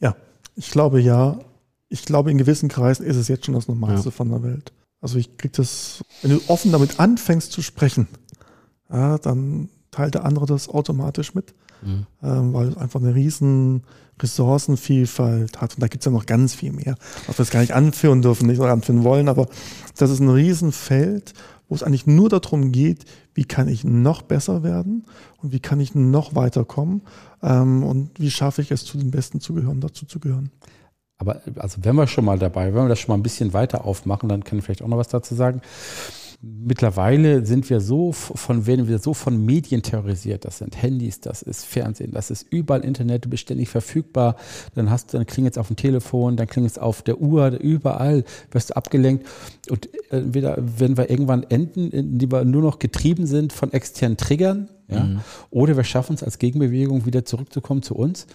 Ja, 0.00 0.16
ich 0.54 0.70
glaube 0.70 1.00
ja. 1.00 1.38
Ich 1.88 2.04
glaube, 2.04 2.30
in 2.30 2.38
gewissen 2.38 2.68
Kreisen 2.68 3.06
ist 3.06 3.16
es 3.16 3.28
jetzt 3.28 3.46
schon 3.46 3.54
das 3.54 3.68
Normalste 3.68 4.08
ja. 4.08 4.14
von 4.14 4.28
der 4.28 4.42
Welt. 4.42 4.72
Also 5.00 5.18
ich 5.18 5.36
kriege 5.36 5.52
das, 5.56 6.02
wenn 6.22 6.30
du 6.30 6.40
offen 6.48 6.72
damit 6.72 6.98
anfängst 6.98 7.52
zu 7.52 7.62
sprechen, 7.62 8.08
ja, 8.90 9.18
dann 9.18 9.68
teilt 9.90 10.14
der 10.14 10.24
andere 10.24 10.46
das 10.46 10.68
automatisch 10.68 11.34
mit, 11.34 11.54
mhm. 11.82 12.06
ähm, 12.22 12.52
weil 12.52 12.68
es 12.68 12.76
einfach 12.76 13.00
eine 13.00 13.14
riesen 13.14 13.82
Ressourcenvielfalt 14.20 15.60
hat. 15.60 15.74
Und 15.74 15.82
da 15.82 15.88
gibt 15.88 16.02
es 16.02 16.06
ja 16.06 16.12
noch 16.12 16.26
ganz 16.26 16.54
viel 16.54 16.72
mehr, 16.72 16.96
was 17.26 17.38
wir 17.38 17.44
jetzt 17.44 17.52
gar 17.52 17.60
nicht 17.60 17.74
anführen 17.74 18.22
dürfen, 18.22 18.46
nicht 18.46 18.60
anführen 18.60 19.04
wollen, 19.04 19.28
aber 19.28 19.46
das 19.96 20.10
ist 20.10 20.20
ein 20.20 20.30
Riesenfeld 20.30 21.34
wo 21.68 21.74
es 21.74 21.82
eigentlich 21.82 22.06
nur 22.06 22.28
darum 22.28 22.72
geht, 22.72 23.04
wie 23.34 23.44
kann 23.44 23.68
ich 23.68 23.84
noch 23.84 24.22
besser 24.22 24.62
werden 24.62 25.04
und 25.42 25.52
wie 25.52 25.60
kann 25.60 25.80
ich 25.80 25.94
noch 25.94 26.34
weiterkommen 26.34 27.02
ähm, 27.42 27.82
und 27.82 28.10
wie 28.18 28.30
schaffe 28.30 28.62
ich 28.62 28.70
es, 28.70 28.84
zu 28.84 28.98
den 28.98 29.10
Besten 29.10 29.40
zu 29.40 29.54
gehören, 29.54 29.80
dazu 29.80 30.06
zu 30.06 30.20
gehören. 30.20 30.50
Aber 31.16 31.40
also 31.56 31.78
wenn 31.82 31.96
wir 31.96 32.06
schon 32.06 32.24
mal 32.24 32.38
dabei, 32.38 32.74
wenn 32.74 32.84
wir 32.84 32.88
das 32.88 32.98
schon 32.98 33.12
mal 33.12 33.18
ein 33.18 33.22
bisschen 33.22 33.52
weiter 33.52 33.84
aufmachen, 33.84 34.28
dann 34.28 34.44
kann 34.44 34.58
ich 34.58 34.64
vielleicht 34.64 34.82
auch 34.82 34.88
noch 34.88 34.98
was 34.98 35.08
dazu 35.08 35.34
sagen 35.34 35.62
mittlerweile 36.44 37.44
sind 37.44 37.68
wir 37.70 37.80
so 37.80 38.12
von, 38.12 38.66
werden 38.66 38.88
wir 38.88 38.98
so 38.98 39.14
von 39.14 39.44
Medien 39.44 39.82
terrorisiert. 39.82 40.44
Das 40.44 40.58
sind 40.58 40.80
Handys, 40.80 41.20
das 41.20 41.42
ist 41.42 41.64
Fernsehen, 41.64 42.12
das 42.12 42.30
ist 42.30 42.46
überall 42.50 42.84
Internet, 42.84 43.24
du 43.24 43.28
bist 43.28 43.42
ständig 43.42 43.68
verfügbar. 43.68 44.36
Dann 44.74 44.90
hast, 44.90 45.14
dann 45.14 45.26
klingelt 45.26 45.54
es 45.54 45.58
auf 45.58 45.68
dem 45.68 45.76
Telefon, 45.76 46.36
dann 46.36 46.46
klingelt 46.46 46.72
es 46.72 46.78
auf 46.78 47.02
der 47.02 47.20
Uhr, 47.20 47.52
überall 47.60 48.24
wirst 48.50 48.70
du 48.70 48.76
abgelenkt. 48.76 49.26
Und 49.70 49.88
entweder, 50.10 50.56
wenn 50.58 50.96
wir 50.96 51.10
irgendwann 51.10 51.44
enden, 51.44 52.18
die 52.18 52.30
wir 52.30 52.44
nur 52.44 52.62
noch 52.62 52.78
getrieben 52.78 53.26
sind 53.26 53.52
von 53.52 53.72
externen 53.72 54.16
Triggern, 54.16 54.68
ja, 54.88 55.04
mhm. 55.04 55.20
oder 55.50 55.76
wir 55.76 55.84
schaffen 55.84 56.14
es 56.14 56.22
als 56.22 56.38
Gegenbewegung 56.38 57.06
wieder 57.06 57.24
zurückzukommen 57.24 57.82
zu 57.82 57.94
uns 57.94 58.26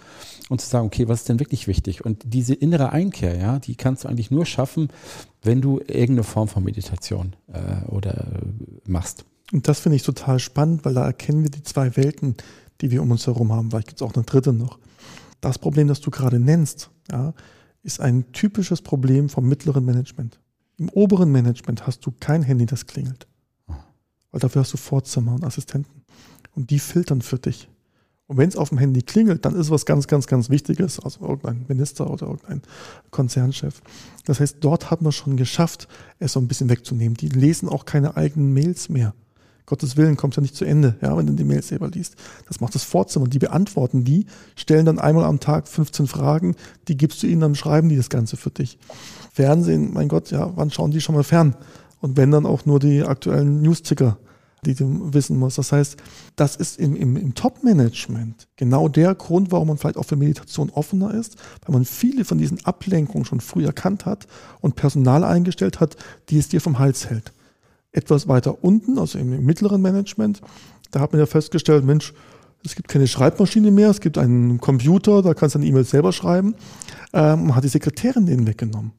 und 0.50 0.60
zu 0.60 0.68
sagen, 0.68 0.88
okay, 0.88 1.08
was 1.08 1.22
ist 1.22 1.30
denn 1.30 1.40
wirklich 1.40 1.68
wichtig? 1.68 2.04
Und 2.04 2.24
diese 2.26 2.56
innere 2.56 2.92
Einkehr, 2.92 3.38
ja, 3.38 3.60
die 3.60 3.76
kannst 3.76 4.04
du 4.04 4.10
eigentlich 4.10 4.32
nur 4.32 4.46
schaffen, 4.46 4.90
wenn 5.42 5.62
du 5.62 5.80
irgendeine 5.80 6.24
Form 6.24 6.48
von 6.48 6.64
Meditation 6.64 7.36
äh, 7.54 7.86
oder 7.88 8.18
äh, 8.18 8.90
machst. 8.90 9.26
Und 9.54 9.68
das 9.68 9.80
finde 9.80 9.96
ich 9.96 10.04
total 10.04 10.40
spannend, 10.40 10.84
weil 10.84 10.96
da 10.96 11.06
erkennen 11.06 11.44
wir 11.44 11.52
die 11.52 11.64
zwei 11.64 11.96
Welten, 11.96 12.36
die 12.82 12.92
wir 12.92 13.02
um 13.02 13.12
uns 13.12 13.28
herum 13.28 13.54
haben. 13.54 13.70
Vielleicht 13.70 13.88
gibt 13.88 14.02
es 14.02 14.08
auch 14.08 14.14
eine 14.14 14.26
dritte 14.26 14.52
noch. 14.52 14.80
Das 15.40 15.58
Problem, 15.58 15.88
das 15.88 16.02
du 16.02 16.12
gerade 16.12 16.40
nennst, 16.40 16.90
ja, 17.12 17.34
ist 17.84 18.02
ein 18.02 18.32
typisches 18.34 18.82
Problem 18.82 19.30
vom 19.30 19.48
mittleren 19.48 19.86
Management. 19.86 20.40
Im 20.78 20.90
oberen 20.90 21.32
Management 21.32 21.86
hast 21.88 22.06
du 22.06 22.12
kein 22.20 22.42
Handy, 22.42 22.66
das 22.66 22.86
klingelt. 22.86 23.28
Weil 24.32 24.40
dafür 24.40 24.62
hast 24.62 24.74
du 24.74 24.78
Vorzimmer 24.78 25.34
und 25.34 25.44
Assistenten. 25.44 26.04
Und 26.56 26.72
die 26.72 26.80
filtern 26.80 27.22
für 27.22 27.40
dich. 27.40 27.70
Und 28.30 28.38
wenn 28.38 28.48
es 28.48 28.56
auf 28.56 28.70
dem 28.70 28.78
Handy 28.78 29.02
klingelt, 29.02 29.44
dann 29.44 29.56
ist 29.56 29.72
was 29.72 29.88
ganz, 29.88 30.06
ganz, 30.06 30.28
ganz 30.28 30.52
Wichtiges, 30.52 31.00
also 31.00 31.22
irgendein 31.22 31.66
Minister 31.68 32.08
oder 32.08 32.28
irgendein 32.28 32.62
Konzernchef. 33.10 33.82
Das 34.26 34.40
heißt, 34.40 34.58
dort 34.62 34.92
hat 34.92 35.02
man 35.02 35.12
schon 35.12 35.36
geschafft, 35.36 35.88
es 36.20 36.34
so 36.34 36.40
ein 36.40 36.48
bisschen 36.48 36.70
wegzunehmen. 36.70 37.16
Die 37.16 37.30
lesen 37.30 37.68
auch 37.68 37.86
keine 37.86 38.18
eigenen 38.18 38.54
Mails 38.54 38.88
mehr. 38.88 39.16
Gottes 39.66 39.98
Willen 39.98 40.16
kommt 40.16 40.36
ja 40.36 40.44
nicht 40.44 40.56
zu 40.56 40.64
Ende, 40.64 40.96
ja, 41.02 41.18
wenn 41.18 41.26
du 41.26 41.34
die 41.34 41.44
Mails 41.44 41.70
selber 41.70 41.88
liest. 41.88 42.18
Das 42.48 42.62
macht 42.62 42.76
das 42.76 42.84
Vorzimmer. 42.84 43.28
Die 43.28 43.40
beantworten 43.40 44.04
die, 44.04 44.28
stellen 44.56 44.86
dann 44.86 45.00
einmal 45.00 45.26
am 45.26 45.40
Tag 45.40 45.68
15 45.68 46.06
Fragen, 46.06 46.56
die 46.88 46.98
gibst 46.98 47.24
du 47.24 47.28
ihnen, 47.28 47.42
dann 47.42 47.56
schreiben 47.56 47.90
die 47.90 47.98
das 47.98 48.10
Ganze 48.10 48.38
für 48.38 48.52
dich. 48.52 48.78
Fernsehen, 49.34 49.92
mein 49.92 50.08
Gott, 50.08 50.30
ja, 50.30 50.52
wann 50.56 50.70
schauen 50.70 50.92
die 50.92 51.02
schon 51.02 51.16
mal 51.16 51.24
fern? 51.24 51.56
Und 52.00 52.16
wenn 52.16 52.30
dann 52.30 52.46
auch 52.46 52.68
nur 52.68 52.80
die 52.80 53.02
aktuellen 53.02 53.64
News-Ticker 53.64 54.20
die 54.66 54.76
du 54.76 55.14
wissen 55.14 55.38
musst. 55.38 55.58
Das 55.58 55.72
heißt, 55.72 55.98
das 56.36 56.56
ist 56.56 56.80
im, 56.80 56.96
im, 56.96 57.18
im 57.18 57.36
Top-Management 57.36 58.48
genau 58.56 58.88
der 58.88 59.16
Grund, 59.16 59.52
warum 59.52 59.70
man 59.70 59.78
vielleicht 59.78 59.98
auch 59.98 60.06
für 60.06 60.16
Meditation 60.16 60.70
offener 60.70 61.14
ist, 61.14 61.38
weil 61.66 61.74
man 61.74 61.86
viele 61.86 62.26
von 62.26 62.38
diesen 62.38 62.66
Ablenkungen 62.66 63.26
schon 63.26 63.40
früh 63.40 63.66
erkannt 63.66 64.06
hat 64.06 64.28
und 64.62 64.76
Personal 64.76 65.24
eingestellt 65.24 65.80
hat, 65.80 65.96
die 66.30 66.38
es 66.38 66.50
dir 66.50 66.62
vom 66.62 66.80
Hals 66.80 67.10
hält. 67.10 67.32
Etwas 67.92 68.28
weiter 68.28 68.64
unten, 68.64 69.00
also 69.00 69.18
im 69.18 69.46
mittleren 69.46 69.82
Management, 69.82 70.42
da 70.92 71.00
hat 71.00 71.12
man 71.12 71.20
ja 71.20 71.26
festgestellt, 71.26 71.84
Mensch, 71.84 72.14
es 72.64 72.76
gibt 72.76 72.90
keine 72.90 73.08
Schreibmaschine 73.08 73.72
mehr, 73.72 73.90
es 73.90 74.02
gibt 74.02 74.18
einen 74.18 74.60
Computer, 74.60 75.22
da 75.22 75.34
kannst 75.34 75.56
du 75.56 75.60
eine 75.60 75.68
E-Mail 75.68 75.86
selber 75.86 76.12
schreiben. 76.12 76.56
Ähm, 77.14 77.48
man 77.48 77.56
hat 77.56 77.64
die 77.64 77.70
Sekretärin 77.70 78.26
denen 78.26 78.48
weggenommen. 78.48 78.92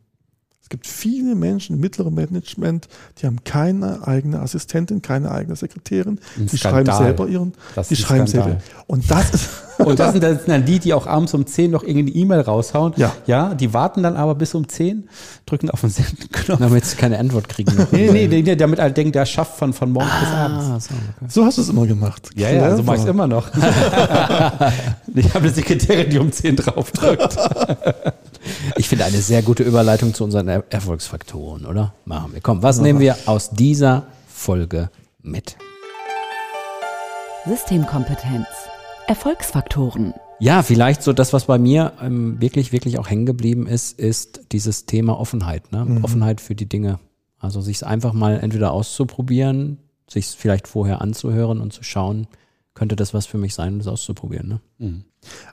Gibt 0.70 0.86
viele 0.86 1.34
Menschen 1.34 1.76
im 1.76 1.80
mittleren 1.80 2.14
Management, 2.14 2.88
die 3.18 3.26
haben 3.26 3.44
keine 3.44 4.06
eigene 4.06 4.40
Assistentin, 4.40 5.02
keine 5.02 5.30
eigene 5.30 5.56
Sekretärin. 5.56 6.18
Ein 6.38 6.46
die 6.46 6.56
Skandal. 6.56 6.84
schreiben 6.86 7.04
selber 7.04 7.28
ihren, 7.28 7.52
Das 7.74 7.88
die 7.88 7.96
schreiben 7.96 8.26
Skandal. 8.26 8.52
selber. 8.52 8.64
Und 8.86 9.10
das 9.10 9.30
ist, 9.30 9.50
Und 9.84 9.98
das 9.98 10.12
sind, 10.12 10.22
dann 10.22 10.64
die, 10.64 10.78
die 10.78 10.94
auch 10.94 11.06
abends 11.06 11.34
um 11.34 11.46
10 11.46 11.70
noch 11.70 11.82
irgendeine 11.82 12.10
E-Mail 12.10 12.40
raushauen. 12.40 12.92
Ja. 12.96 13.12
ja. 13.26 13.54
Die 13.54 13.72
warten 13.72 14.02
dann 14.02 14.16
aber 14.16 14.34
bis 14.34 14.54
um 14.54 14.68
10, 14.68 15.08
drücken 15.46 15.70
auf 15.70 15.80
den 15.80 15.90
Senden-Knopf. 15.90 16.60
Damit 16.60 16.84
sie 16.84 16.96
keine 16.96 17.18
Antwort 17.18 17.48
kriegen. 17.48 17.70
Nee, 17.92 18.10
nee, 18.10 18.42
nee, 18.42 18.56
damit 18.56 18.78
alle 18.78 18.92
denken, 18.92 19.12
der 19.12 19.26
schafft 19.26 19.58
von, 19.58 19.72
von 19.72 19.90
morgens 19.90 20.12
bis 20.20 20.28
abends. 20.28 20.64
Ah, 20.66 20.80
so, 20.80 20.94
okay. 20.94 21.26
so 21.28 21.44
hast 21.44 21.58
du 21.58 21.62
es 21.62 21.68
immer 21.68 21.86
gemacht. 21.86 22.30
Ja, 22.34 22.50
ja, 22.50 22.76
so 22.76 22.82
mache 22.82 22.96
ich 22.96 23.02
es 23.02 23.08
immer 23.08 23.26
noch. 23.26 23.48
ich 25.14 25.28
habe 25.34 25.44
eine 25.44 25.50
Sekretärin, 25.50 26.10
die 26.10 26.18
um 26.18 26.30
10 26.30 26.56
draufdrückt. 26.56 27.36
Ich 28.76 28.88
finde 28.88 29.04
eine 29.04 29.18
sehr 29.18 29.42
gute 29.42 29.62
Überleitung 29.62 30.14
zu 30.14 30.24
unseren 30.24 30.48
er 30.48 30.64
Erfolgsfaktoren, 30.70 31.66
oder? 31.66 31.94
Machen 32.04 32.32
wir. 32.32 32.40
Komm, 32.40 32.62
was 32.62 32.80
nehmen 32.80 33.00
wir 33.00 33.16
aus 33.26 33.50
dieser 33.50 34.06
Folge 34.28 34.90
mit? 35.22 35.56
Systemkompetenz. 37.46 38.46
Erfolgsfaktoren. 39.06 40.14
Ja, 40.38 40.62
vielleicht 40.62 41.02
so 41.02 41.12
das, 41.12 41.32
was 41.32 41.44
bei 41.44 41.58
mir 41.58 41.92
ähm, 42.00 42.40
wirklich, 42.40 42.72
wirklich 42.72 42.98
auch 42.98 43.10
hängen 43.10 43.26
geblieben 43.26 43.66
ist, 43.66 43.98
ist 43.98 44.40
dieses 44.52 44.86
Thema 44.86 45.18
Offenheit. 45.18 45.72
Ne? 45.72 46.00
Offenheit 46.02 46.40
für 46.40 46.54
die 46.54 46.68
Dinge. 46.68 46.98
Also 47.38 47.60
sich 47.60 47.84
einfach 47.84 48.12
mal 48.12 48.38
entweder 48.40 48.72
auszuprobieren, 48.72 49.78
sich 50.08 50.26
vielleicht 50.26 50.68
vorher 50.68 51.00
anzuhören 51.00 51.60
und 51.60 51.72
zu 51.72 51.82
schauen, 51.82 52.26
könnte 52.80 52.96
das 52.96 53.12
was 53.12 53.26
für 53.26 53.36
mich 53.36 53.52
sein, 53.52 53.76
das 53.76 53.88
auszuprobieren. 53.88 54.48
Ne? 54.48 54.60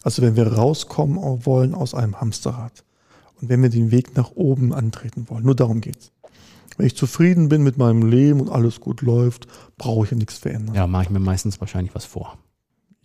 Also 0.02 0.22
wenn 0.22 0.38
wir 0.38 0.48
rauskommen 0.48 1.46
wollen 1.46 1.76
aus 1.76 1.94
einem 1.94 2.22
Hamsterrad 2.22 2.86
und 3.42 3.50
wenn 3.50 3.62
wir 3.62 3.68
den 3.68 3.92
Weg 3.92 4.16
nach 4.16 4.32
oben 4.36 4.74
antreten 4.74 5.26
wollen, 5.28 5.44
nur 5.44 5.54
darum 5.54 5.82
geht's. 5.82 6.14
Wenn 6.78 6.88
ich 6.88 6.96
zufrieden 6.96 7.50
bin 7.50 7.64
mit 7.64 7.78
meinem 7.78 8.08
Leben 8.10 8.40
und 8.40 8.50
alles 8.50 8.80
gut 8.80 9.02
läuft, 9.02 9.46
brauche 9.78 10.06
ich 10.06 10.12
ja 10.12 10.16
nichts 10.16 10.38
verändern. 10.38 10.74
Ja, 10.74 10.88
mache 10.88 11.04
ich 11.04 11.10
mir 11.10 11.20
meistens 11.20 11.60
wahrscheinlich 11.60 11.94
was 11.94 12.06
vor. 12.06 12.38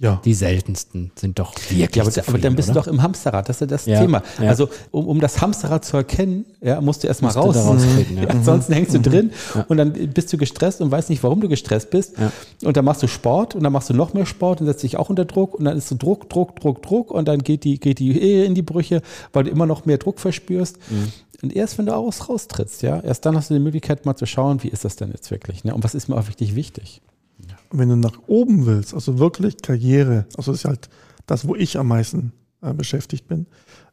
Ja. 0.03 0.21
Die 0.25 0.35
seltensten 0.35 1.13
sind 1.15 1.39
doch 1.39 1.55
wirklich 1.55 1.95
Ja, 1.95 2.03
aber, 2.03 2.13
aber 2.29 2.39
dann 2.39 2.57
bist 2.57 2.69
oder? 2.71 2.81
du 2.81 2.85
doch 2.87 2.93
im 2.93 3.03
Hamsterrad, 3.03 3.49
das 3.49 3.57
ist 3.57 3.61
ja 3.61 3.67
das 3.69 3.87
Ja, 3.87 4.01
Thema. 4.01 4.23
ja. 4.43 4.49
Also 4.49 4.69
um, 4.91 5.07
um 5.07 5.21
das 5.21 5.41
Hamsterrad 5.41 5.85
zu 5.85 5.97
erkennen, 5.97 6.45
ja, 6.61 6.81
musst 6.81 7.05
du 7.05 7.07
erstmal 7.07 7.29
Musst 7.33 7.37
du 7.37 7.41
raus. 7.43 7.55
da 7.55 7.63
raustreten, 7.87 8.17
ja. 8.17 8.23
Mhm. 8.23 8.29
Ja, 8.29 8.35
ansonsten 8.35 8.73
hängst 8.73 8.95
du 8.95 8.99
drin 9.01 9.31
und 9.69 9.77
dann 9.77 9.93
bist 9.93 10.33
du 10.33 10.39
gestresst 10.39 10.81
und 10.81 10.91
weißt 10.91 11.09
nicht, 11.09 11.23
warum 11.23 11.41
du 11.41 11.49
gestresst 11.49 11.91
bist. 11.91 12.19
Ja. 12.19 12.33
Und 12.67 12.77
dann 12.77 12.85
machst 12.85 13.03
du 13.05 13.07
Sport 13.07 13.55
und 13.55 13.63
dann 13.63 13.73
machst 13.73 13.91
du 13.91 13.95
noch 13.95 14.13
mehr 14.13 14.27
Sport 14.27 14.61
und 14.61 14.67
setzt 14.67 14.83
dich 14.83 14.97
auch 14.97 15.09
unter 15.09 15.25
Druck 15.25 15.55
und 15.55 15.67
dann 15.67 15.79
ist 15.79 15.89
so 15.89 15.95
Druck, 15.97 16.29
Druck, 16.29 16.59
Druck, 16.59 16.83
Druck 16.83 17.13
und 17.13 17.29
dann 17.29 17.39
geht 17.45 17.63
die, 17.63 17.79
geht 17.79 18.01
die 18.01 18.21
Ehe 18.21 18.45
in 18.45 18.57
die 18.57 18.63
Brüche, 18.63 19.03
weil 19.33 19.45
du 19.45 19.51
immer 19.51 19.67
noch 19.67 19.85
mehr 19.85 19.99
Druck 19.99 20.19
verspürst. 20.19 20.79
Mhm. 20.91 21.13
Und 21.45 21.55
erst 21.55 21.79
wenn 21.79 21.87
du 21.87 21.95
aus, 21.95 22.29
raustrittst, 22.29 22.83
ja, 22.83 22.99
erst 23.01 23.25
dann 23.25 23.37
hast 23.37 23.51
du 23.51 23.55
die 23.55 23.61
Möglichkeit 23.61 24.05
mal 24.05 24.17
zu 24.17 24.27
schauen, 24.27 24.65
wie 24.65 24.69
ist 24.69 24.85
das 24.85 24.97
denn 24.97 25.11
jetzt 25.13 25.31
wirklich, 25.31 25.63
ne? 25.65 25.75
Und 25.75 25.85
was 25.85 25.95
ist 25.95 26.09
mir 26.09 26.17
auch 26.17 26.27
wirklich 26.27 26.57
wichtig? 26.57 27.01
Und 27.73 27.79
wenn 27.79 27.89
du 27.89 27.97
nach 27.97 28.19
oben 28.27 28.67
willst, 28.67 28.93
also 28.93 29.19
wirklich 29.19 29.63
Karriere, 29.63 30.27
also 30.37 30.53
das 30.53 30.61
ist 30.61 30.65
halt 30.67 30.91
das, 31.27 31.49
wo 31.49 31.55
ich 31.57 31.79
am 31.79 31.89
meisten 31.89 32.33
äh, 32.61 32.75
beschäftigt 32.75 33.29
bin, 33.29 33.47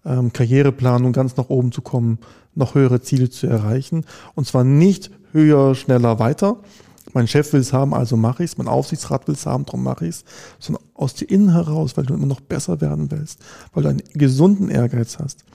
ähm, 0.05 0.33
Karriereplanung, 0.33 1.13
ganz 1.13 1.37
nach 1.37 1.49
oben 1.49 1.71
zu 1.71 1.81
kommen, 1.81 2.19
noch 2.55 2.75
höhere 2.75 2.99
Ziele 3.01 3.29
zu 3.29 3.47
erreichen. 3.47 4.05
Und 4.35 4.47
zwar 4.47 4.65
nicht 4.65 5.11
höher, 5.31 5.75
schneller, 5.75 6.19
weiter. 6.19 6.57
Mein 7.13 7.27
Chef 7.27 7.53
will 7.53 7.61
es 7.61 7.71
haben, 7.71 7.93
also 7.93 8.17
mache 8.17 8.43
ich 8.43 8.51
es. 8.51 8.57
Mein 8.57 8.67
Aufsichtsrat 8.67 9.27
will 9.27 9.35
es 9.35 9.45
haben, 9.45 9.65
darum 9.65 9.83
mache 9.83 10.05
ich 10.05 10.15
es. 10.15 10.25
Sondern 10.59 10.83
aus 10.93 11.13
dir 11.13 11.29
innen 11.29 11.53
heraus, 11.53 11.95
weil 11.95 12.05
du 12.05 12.13
immer 12.13 12.25
noch 12.25 12.41
besser 12.41 12.81
werden 12.81 13.09
willst, 13.11 13.39
weil 13.73 13.83
du 13.83 13.89
einen 13.89 14.03
gesunden 14.13 14.69
Ehrgeiz 14.69 15.19
hast. 15.19 15.45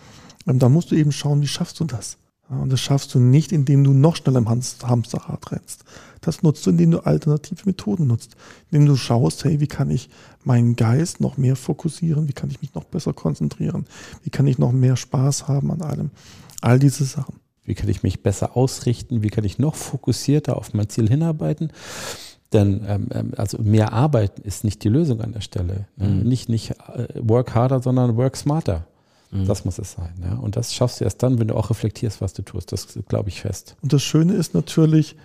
Ähm, 0.46 0.58
da 0.58 0.70
musst 0.70 0.90
du 0.90 0.94
eben 0.94 1.12
schauen, 1.12 1.42
wie 1.42 1.46
schaffst 1.46 1.78
du 1.78 1.84
das? 1.84 2.16
Und 2.48 2.72
das 2.72 2.80
schaffst 2.80 3.14
du 3.14 3.18
nicht, 3.18 3.52
indem 3.52 3.84
du 3.84 3.92
noch 3.92 4.16
schneller 4.16 4.38
im 4.38 4.48
Hamsterrad 4.48 5.52
rennst. 5.52 5.84
Das 6.20 6.42
nutzt 6.42 6.64
du, 6.66 6.70
indem 6.70 6.90
du 6.90 7.00
alternative 7.00 7.62
Methoden 7.64 8.06
nutzt. 8.06 8.36
Indem 8.70 8.86
du 8.86 8.96
schaust, 8.96 9.44
hey, 9.44 9.60
wie 9.60 9.66
kann 9.66 9.90
ich 9.90 10.10
meinen 10.42 10.76
Geist 10.76 11.20
noch 11.20 11.36
mehr 11.36 11.56
fokussieren? 11.56 12.28
Wie 12.28 12.32
kann 12.32 12.50
ich 12.50 12.60
mich 12.60 12.74
noch 12.74 12.84
besser 12.84 13.12
konzentrieren? 13.12 13.86
Wie 14.22 14.30
kann 14.30 14.46
ich 14.46 14.58
noch 14.58 14.72
mehr 14.72 14.96
Spaß 14.96 15.48
haben 15.48 15.70
an 15.70 15.82
allem? 15.82 16.10
All 16.60 16.78
diese 16.78 17.04
Sachen. 17.04 17.40
Wie 17.64 17.74
kann 17.74 17.88
ich 17.88 18.02
mich 18.02 18.22
besser 18.22 18.56
ausrichten? 18.56 19.22
Wie 19.22 19.30
kann 19.30 19.44
ich 19.44 19.58
noch 19.58 19.74
fokussierter 19.74 20.56
auf 20.56 20.74
mein 20.74 20.88
Ziel 20.88 21.08
hinarbeiten? 21.08 21.72
Denn 22.52 22.84
ähm, 22.86 23.08
ähm, 23.10 23.32
also 23.36 23.58
mehr 23.58 23.92
arbeiten 23.92 24.42
ist 24.42 24.64
nicht 24.64 24.84
die 24.84 24.88
Lösung 24.88 25.20
an 25.22 25.32
der 25.32 25.40
Stelle. 25.40 25.86
Ne? 25.96 26.08
Nicht, 26.08 26.48
nicht 26.48 26.70
äh, 26.70 27.08
work 27.20 27.54
harder, 27.54 27.82
sondern 27.82 28.16
work 28.16 28.36
smarter. 28.36 28.86
Das 29.46 29.64
muss 29.64 29.78
es 29.78 29.92
sein. 29.92 30.14
Ja? 30.22 30.34
Und 30.34 30.56
das 30.56 30.72
schaffst 30.72 31.00
du 31.00 31.04
erst 31.04 31.22
dann, 31.22 31.38
wenn 31.40 31.48
du 31.48 31.56
auch 31.56 31.70
reflektierst, 31.70 32.20
was 32.20 32.32
du 32.34 32.42
tust. 32.42 32.70
Das 32.70 32.86
glaube 33.08 33.28
ich 33.30 33.40
fest. 33.40 33.76
Und 33.82 33.92
das 33.92 34.02
Schöne 34.02 34.34
ist 34.34 34.54
natürlich, 34.54 35.16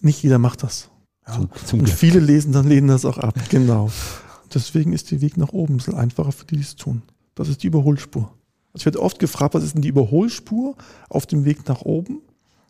nicht 0.00 0.22
jeder 0.22 0.38
macht 0.38 0.62
das. 0.62 0.90
Ja. 1.26 1.34
Zum, 1.34 1.50
zum 1.66 1.78
Und 1.80 1.86
Glück. 1.86 1.98
viele 1.98 2.20
lesen 2.20 2.52
dann 2.52 2.68
lehnen 2.68 2.88
das 2.88 3.04
auch 3.04 3.18
ab. 3.18 3.34
Genau. 3.48 3.90
Deswegen 4.54 4.92
ist 4.92 5.10
der 5.10 5.20
Weg 5.20 5.36
nach 5.36 5.52
oben 5.52 5.74
ein 5.74 5.76
bisschen 5.78 5.94
einfacher 5.94 6.32
für 6.32 6.44
die, 6.44 6.56
die 6.56 6.62
es 6.62 6.76
tun. 6.76 7.02
Das 7.34 7.48
ist 7.48 7.62
die 7.62 7.66
Überholspur. 7.66 8.32
Es 8.74 8.84
wird 8.84 8.96
oft 8.96 9.18
gefragt, 9.18 9.54
was 9.54 9.64
ist 9.64 9.74
denn 9.74 9.82
die 9.82 9.88
Überholspur 9.88 10.76
auf 11.08 11.26
dem 11.26 11.44
Weg 11.44 11.68
nach 11.68 11.82
oben? 11.82 12.20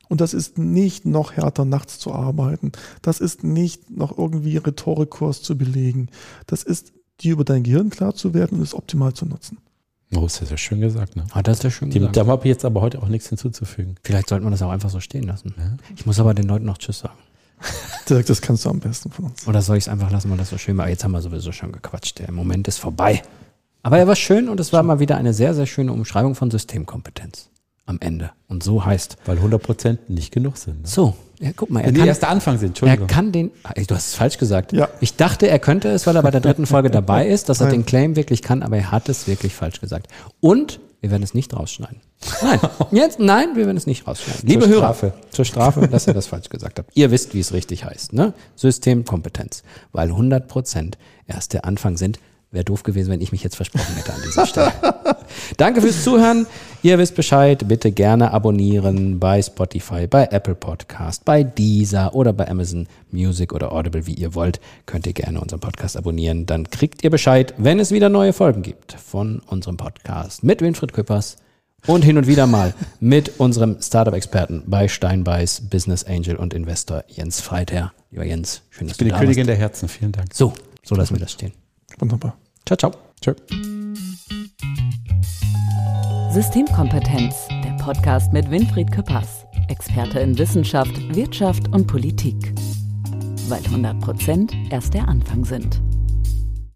Und 0.08 0.20
das 0.20 0.35
ist 0.35 0.58
nicht 0.58 1.06
noch 1.06 1.32
härter 1.32 1.64
nachts 1.64 1.98
zu 1.98 2.12
arbeiten. 2.12 2.72
Das 3.02 3.20
ist 3.20 3.44
nicht 3.44 3.90
noch 3.90 4.16
irgendwie 4.16 4.56
Rhetorikkurs 4.56 5.42
zu 5.42 5.56
belegen. 5.56 6.08
Das 6.46 6.62
ist, 6.62 6.92
dir 7.20 7.32
über 7.32 7.44
dein 7.44 7.62
Gehirn 7.62 7.90
klar 7.90 8.14
zu 8.14 8.35
werden 8.35 8.58
und 8.58 8.64
es 8.64 8.74
optimal 8.74 9.14
zu 9.14 9.26
nutzen. 9.26 9.58
Oh, 10.14 10.27
ist 10.27 10.42
das 10.42 10.51
ja 10.51 10.57
schön 10.57 10.81
gesagt. 10.81 11.16
Ne? 11.16 11.25
Hat 11.33 11.48
das 11.48 11.62
ja 11.62 11.70
schön 11.70 11.90
Dem, 11.90 12.01
gesagt. 12.01 12.16
dem 12.16 12.27
habe 12.27 12.42
ich 12.44 12.48
jetzt 12.51 12.64
aber 12.64 12.81
heute 12.81 13.03
auch 13.03 13.09
nichts 13.09 13.29
hinzuzufügen. 13.29 13.96
Vielleicht 14.03 14.29
sollte 14.29 14.44
man 14.44 14.53
das 14.53 14.62
auch 14.62 14.70
einfach 14.70 14.90
so 14.90 15.01
stehen 15.01 15.25
lassen. 15.25 15.55
Ich 15.96 16.05
muss 16.07 16.20
aber 16.20 16.35
den 16.35 16.46
Leuten 16.46 16.66
noch 16.66 16.79
Tschüss 16.79 17.01
sagen. 17.01 17.14
Dirk, 18.09 18.27
das 18.27 18.42
kannst 18.42 18.64
du 18.64 18.70
am 18.70 18.81
besten 18.81 19.11
von 19.11 19.27
uns. 19.27 19.46
Oder 19.46 19.62
soll 19.62 19.77
ich 19.77 19.85
es 19.85 19.88
einfach 19.88 20.11
lassen, 20.11 20.31
weil 20.31 20.38
das 20.38 20.51
so 20.51 20.59
schön 20.59 20.77
war? 20.77 20.88
Jetzt 20.88 21.05
haben 21.05 21.12
wir 21.12 21.20
sowieso 21.22 21.53
schon 21.53 21.72
gequatscht. 21.72 22.18
Der 22.18 22.31
Moment 22.33 22.68
ist 22.68 22.79
vorbei. 22.79 23.22
Aber 23.83 23.98
er 23.98 24.07
war 24.07 24.16
schön 24.16 24.48
und 24.48 24.61
es 24.61 24.72
war 24.72 24.83
mal 24.83 25.01
wieder 25.01 25.16
eine 25.16 25.33
sehr, 25.33 25.55
sehr 25.55 25.66
schöne 25.66 25.92
Umschreibung 25.92 26.35
von 26.35 26.51
Systemkompetenz 26.51 27.48
am 27.87 27.98
Ende. 28.01 28.31
Und 28.48 28.62
so 28.62 28.85
heißt, 28.85 29.16
Weil 29.25 29.38
100% 29.38 29.98
nicht 30.09 30.33
genug 30.33 30.57
sind. 30.57 30.83
Ne? 30.83 30.88
so, 30.88 31.14
ja, 31.42 31.50
guck 31.57 31.70
mal, 31.70 31.81
er 31.81 31.90
die 31.90 31.98
kann, 31.98 32.09
erst 32.09 32.22
der 32.22 32.28
Anfang 32.31 32.57
sind, 32.59 32.66
er 32.66 32.68
Entschuldigung. 32.68 33.07
kann 33.09 33.33
den, 33.33 33.50
ah, 33.64 33.72
du 33.74 33.94
hast 33.94 34.09
es 34.09 34.14
falsch 34.14 34.38
gesagt. 34.38 34.72
Ja. 34.72 34.88
Ich 35.00 35.16
dachte, 35.16 35.48
er 35.48 35.59
könnte 35.59 35.88
es, 35.88 36.07
weil 36.07 36.14
er 36.14 36.22
bei 36.22 36.31
der 36.31 36.40
dritten 36.40 36.66
Folge 36.66 36.90
dabei 36.92 37.26
ist, 37.26 37.48
dass 37.48 37.61
er 37.61 37.66
Nein. 37.66 37.81
den 37.81 37.87
Claim 37.87 38.16
wirklich 38.16 38.42
kann, 38.42 38.62
aber 38.62 38.76
er 38.76 38.90
hat 38.92 39.09
es 39.09 39.26
wirklich 39.26 39.55
falsch 39.55 39.81
gesagt. 39.81 40.07
Und 40.40 40.78
wir 41.00 41.11
werden 41.11 41.24
es 41.24 41.35
nicht 41.35 41.52
rausschneiden. 41.55 42.00
Nein, 42.42 42.61
jetzt, 42.92 43.18
nein, 43.18 43.57
wir 43.57 43.66
werden 43.66 43.76
es 43.76 43.87
nicht 43.87 44.07
rausschneiden. 44.07 44.48
Liebe 44.48 44.68
Hörer, 44.68 44.94
Strafe. 44.94 45.12
zur 45.31 45.44
Strafe, 45.44 45.88
dass 45.88 46.07
ihr 46.07 46.14
das 46.14 46.28
falsch 46.28 46.48
gesagt 46.48 46.78
habt. 46.78 46.90
Ihr 46.94 47.11
wisst, 47.11 47.35
wie 47.35 47.40
es 47.40 47.52
richtig 47.52 47.85
heißt, 47.85 48.12
ne? 48.12 48.35
Systemkompetenz. 48.55 49.64
Weil 49.90 50.09
100 50.11 50.46
Prozent 50.46 50.96
erst 51.26 51.55
der 51.55 51.64
Anfang 51.64 51.96
sind. 51.96 52.20
Wäre 52.52 52.64
doof 52.66 52.82
gewesen, 52.82 53.10
wenn 53.10 53.22
ich 53.22 53.32
mich 53.32 53.42
jetzt 53.42 53.56
versprochen 53.56 53.94
hätte 53.96 54.12
an 54.12 54.20
dieser 54.26 54.46
Stelle. 54.46 54.72
Danke 55.56 55.80
fürs 55.80 56.04
Zuhören. 56.04 56.46
Ihr 56.82 56.98
wisst 56.98 57.14
Bescheid. 57.14 57.66
Bitte 57.66 57.92
gerne 57.92 58.30
abonnieren 58.32 59.18
bei 59.18 59.40
Spotify, 59.40 60.06
bei 60.06 60.24
Apple 60.30 60.54
Podcast, 60.54 61.24
bei 61.24 61.44
Deezer 61.44 62.14
oder 62.14 62.34
bei 62.34 62.46
Amazon 62.48 62.86
Music 63.10 63.54
oder 63.54 63.72
Audible, 63.72 64.06
wie 64.06 64.12
ihr 64.12 64.34
wollt. 64.34 64.60
Könnt 64.84 65.06
ihr 65.06 65.14
gerne 65.14 65.40
unseren 65.40 65.60
Podcast 65.60 65.96
abonnieren. 65.96 66.44
Dann 66.44 66.68
kriegt 66.68 67.02
ihr 67.02 67.08
Bescheid, 67.10 67.54
wenn 67.56 67.80
es 67.80 67.90
wieder 67.90 68.10
neue 68.10 68.34
Folgen 68.34 68.60
gibt 68.60 68.92
von 68.92 69.40
unserem 69.46 69.78
Podcast 69.78 70.44
mit 70.44 70.60
Winfried 70.60 70.92
Küppers 70.92 71.38
und 71.86 72.02
hin 72.04 72.18
und 72.18 72.26
wieder 72.26 72.46
mal 72.46 72.74
mit 73.00 73.40
unserem 73.40 73.80
Startup-Experten 73.80 74.64
bei 74.66 74.88
Steinbeiß, 74.88 75.70
Business 75.70 76.04
Angel 76.04 76.36
und 76.36 76.52
Investor 76.52 77.02
Jens 77.08 77.40
Freither. 77.40 77.94
Lieber 78.10 78.26
Jens, 78.26 78.60
schön, 78.68 78.88
dass 78.88 78.96
Ich 78.96 78.98
bin 78.98 79.08
du 79.08 79.08
die 79.08 79.10
da 79.12 79.18
Königin 79.20 79.46
bist. 79.46 79.48
der 79.48 79.56
Herzen. 79.56 79.88
Vielen 79.88 80.12
Dank. 80.12 80.34
So, 80.34 80.52
so 80.84 80.94
lassen 80.94 81.14
wir 81.14 81.20
das 81.20 81.32
stehen. 81.32 81.52
Wunderbar. 81.98 82.36
Ciao, 82.66 82.77
ciao. 82.77 82.92
Tschö. 83.20 83.35
Systemkompetenz, 86.33 87.48
der 87.48 87.77
Podcast 87.83 88.33
mit 88.33 88.51
Winfried 88.51 88.90
Küppers, 88.90 89.44
Experte 89.68 90.20
in 90.20 90.38
Wissenschaft, 90.38 90.96
Wirtschaft 91.14 91.68
und 91.68 91.87
Politik. 91.87 92.55
Weil 93.48 93.64
100 93.64 94.01
Prozent 94.01 94.55
erst 94.70 94.94
der 94.94 95.09
Anfang 95.09 95.44
sind. 95.44 95.81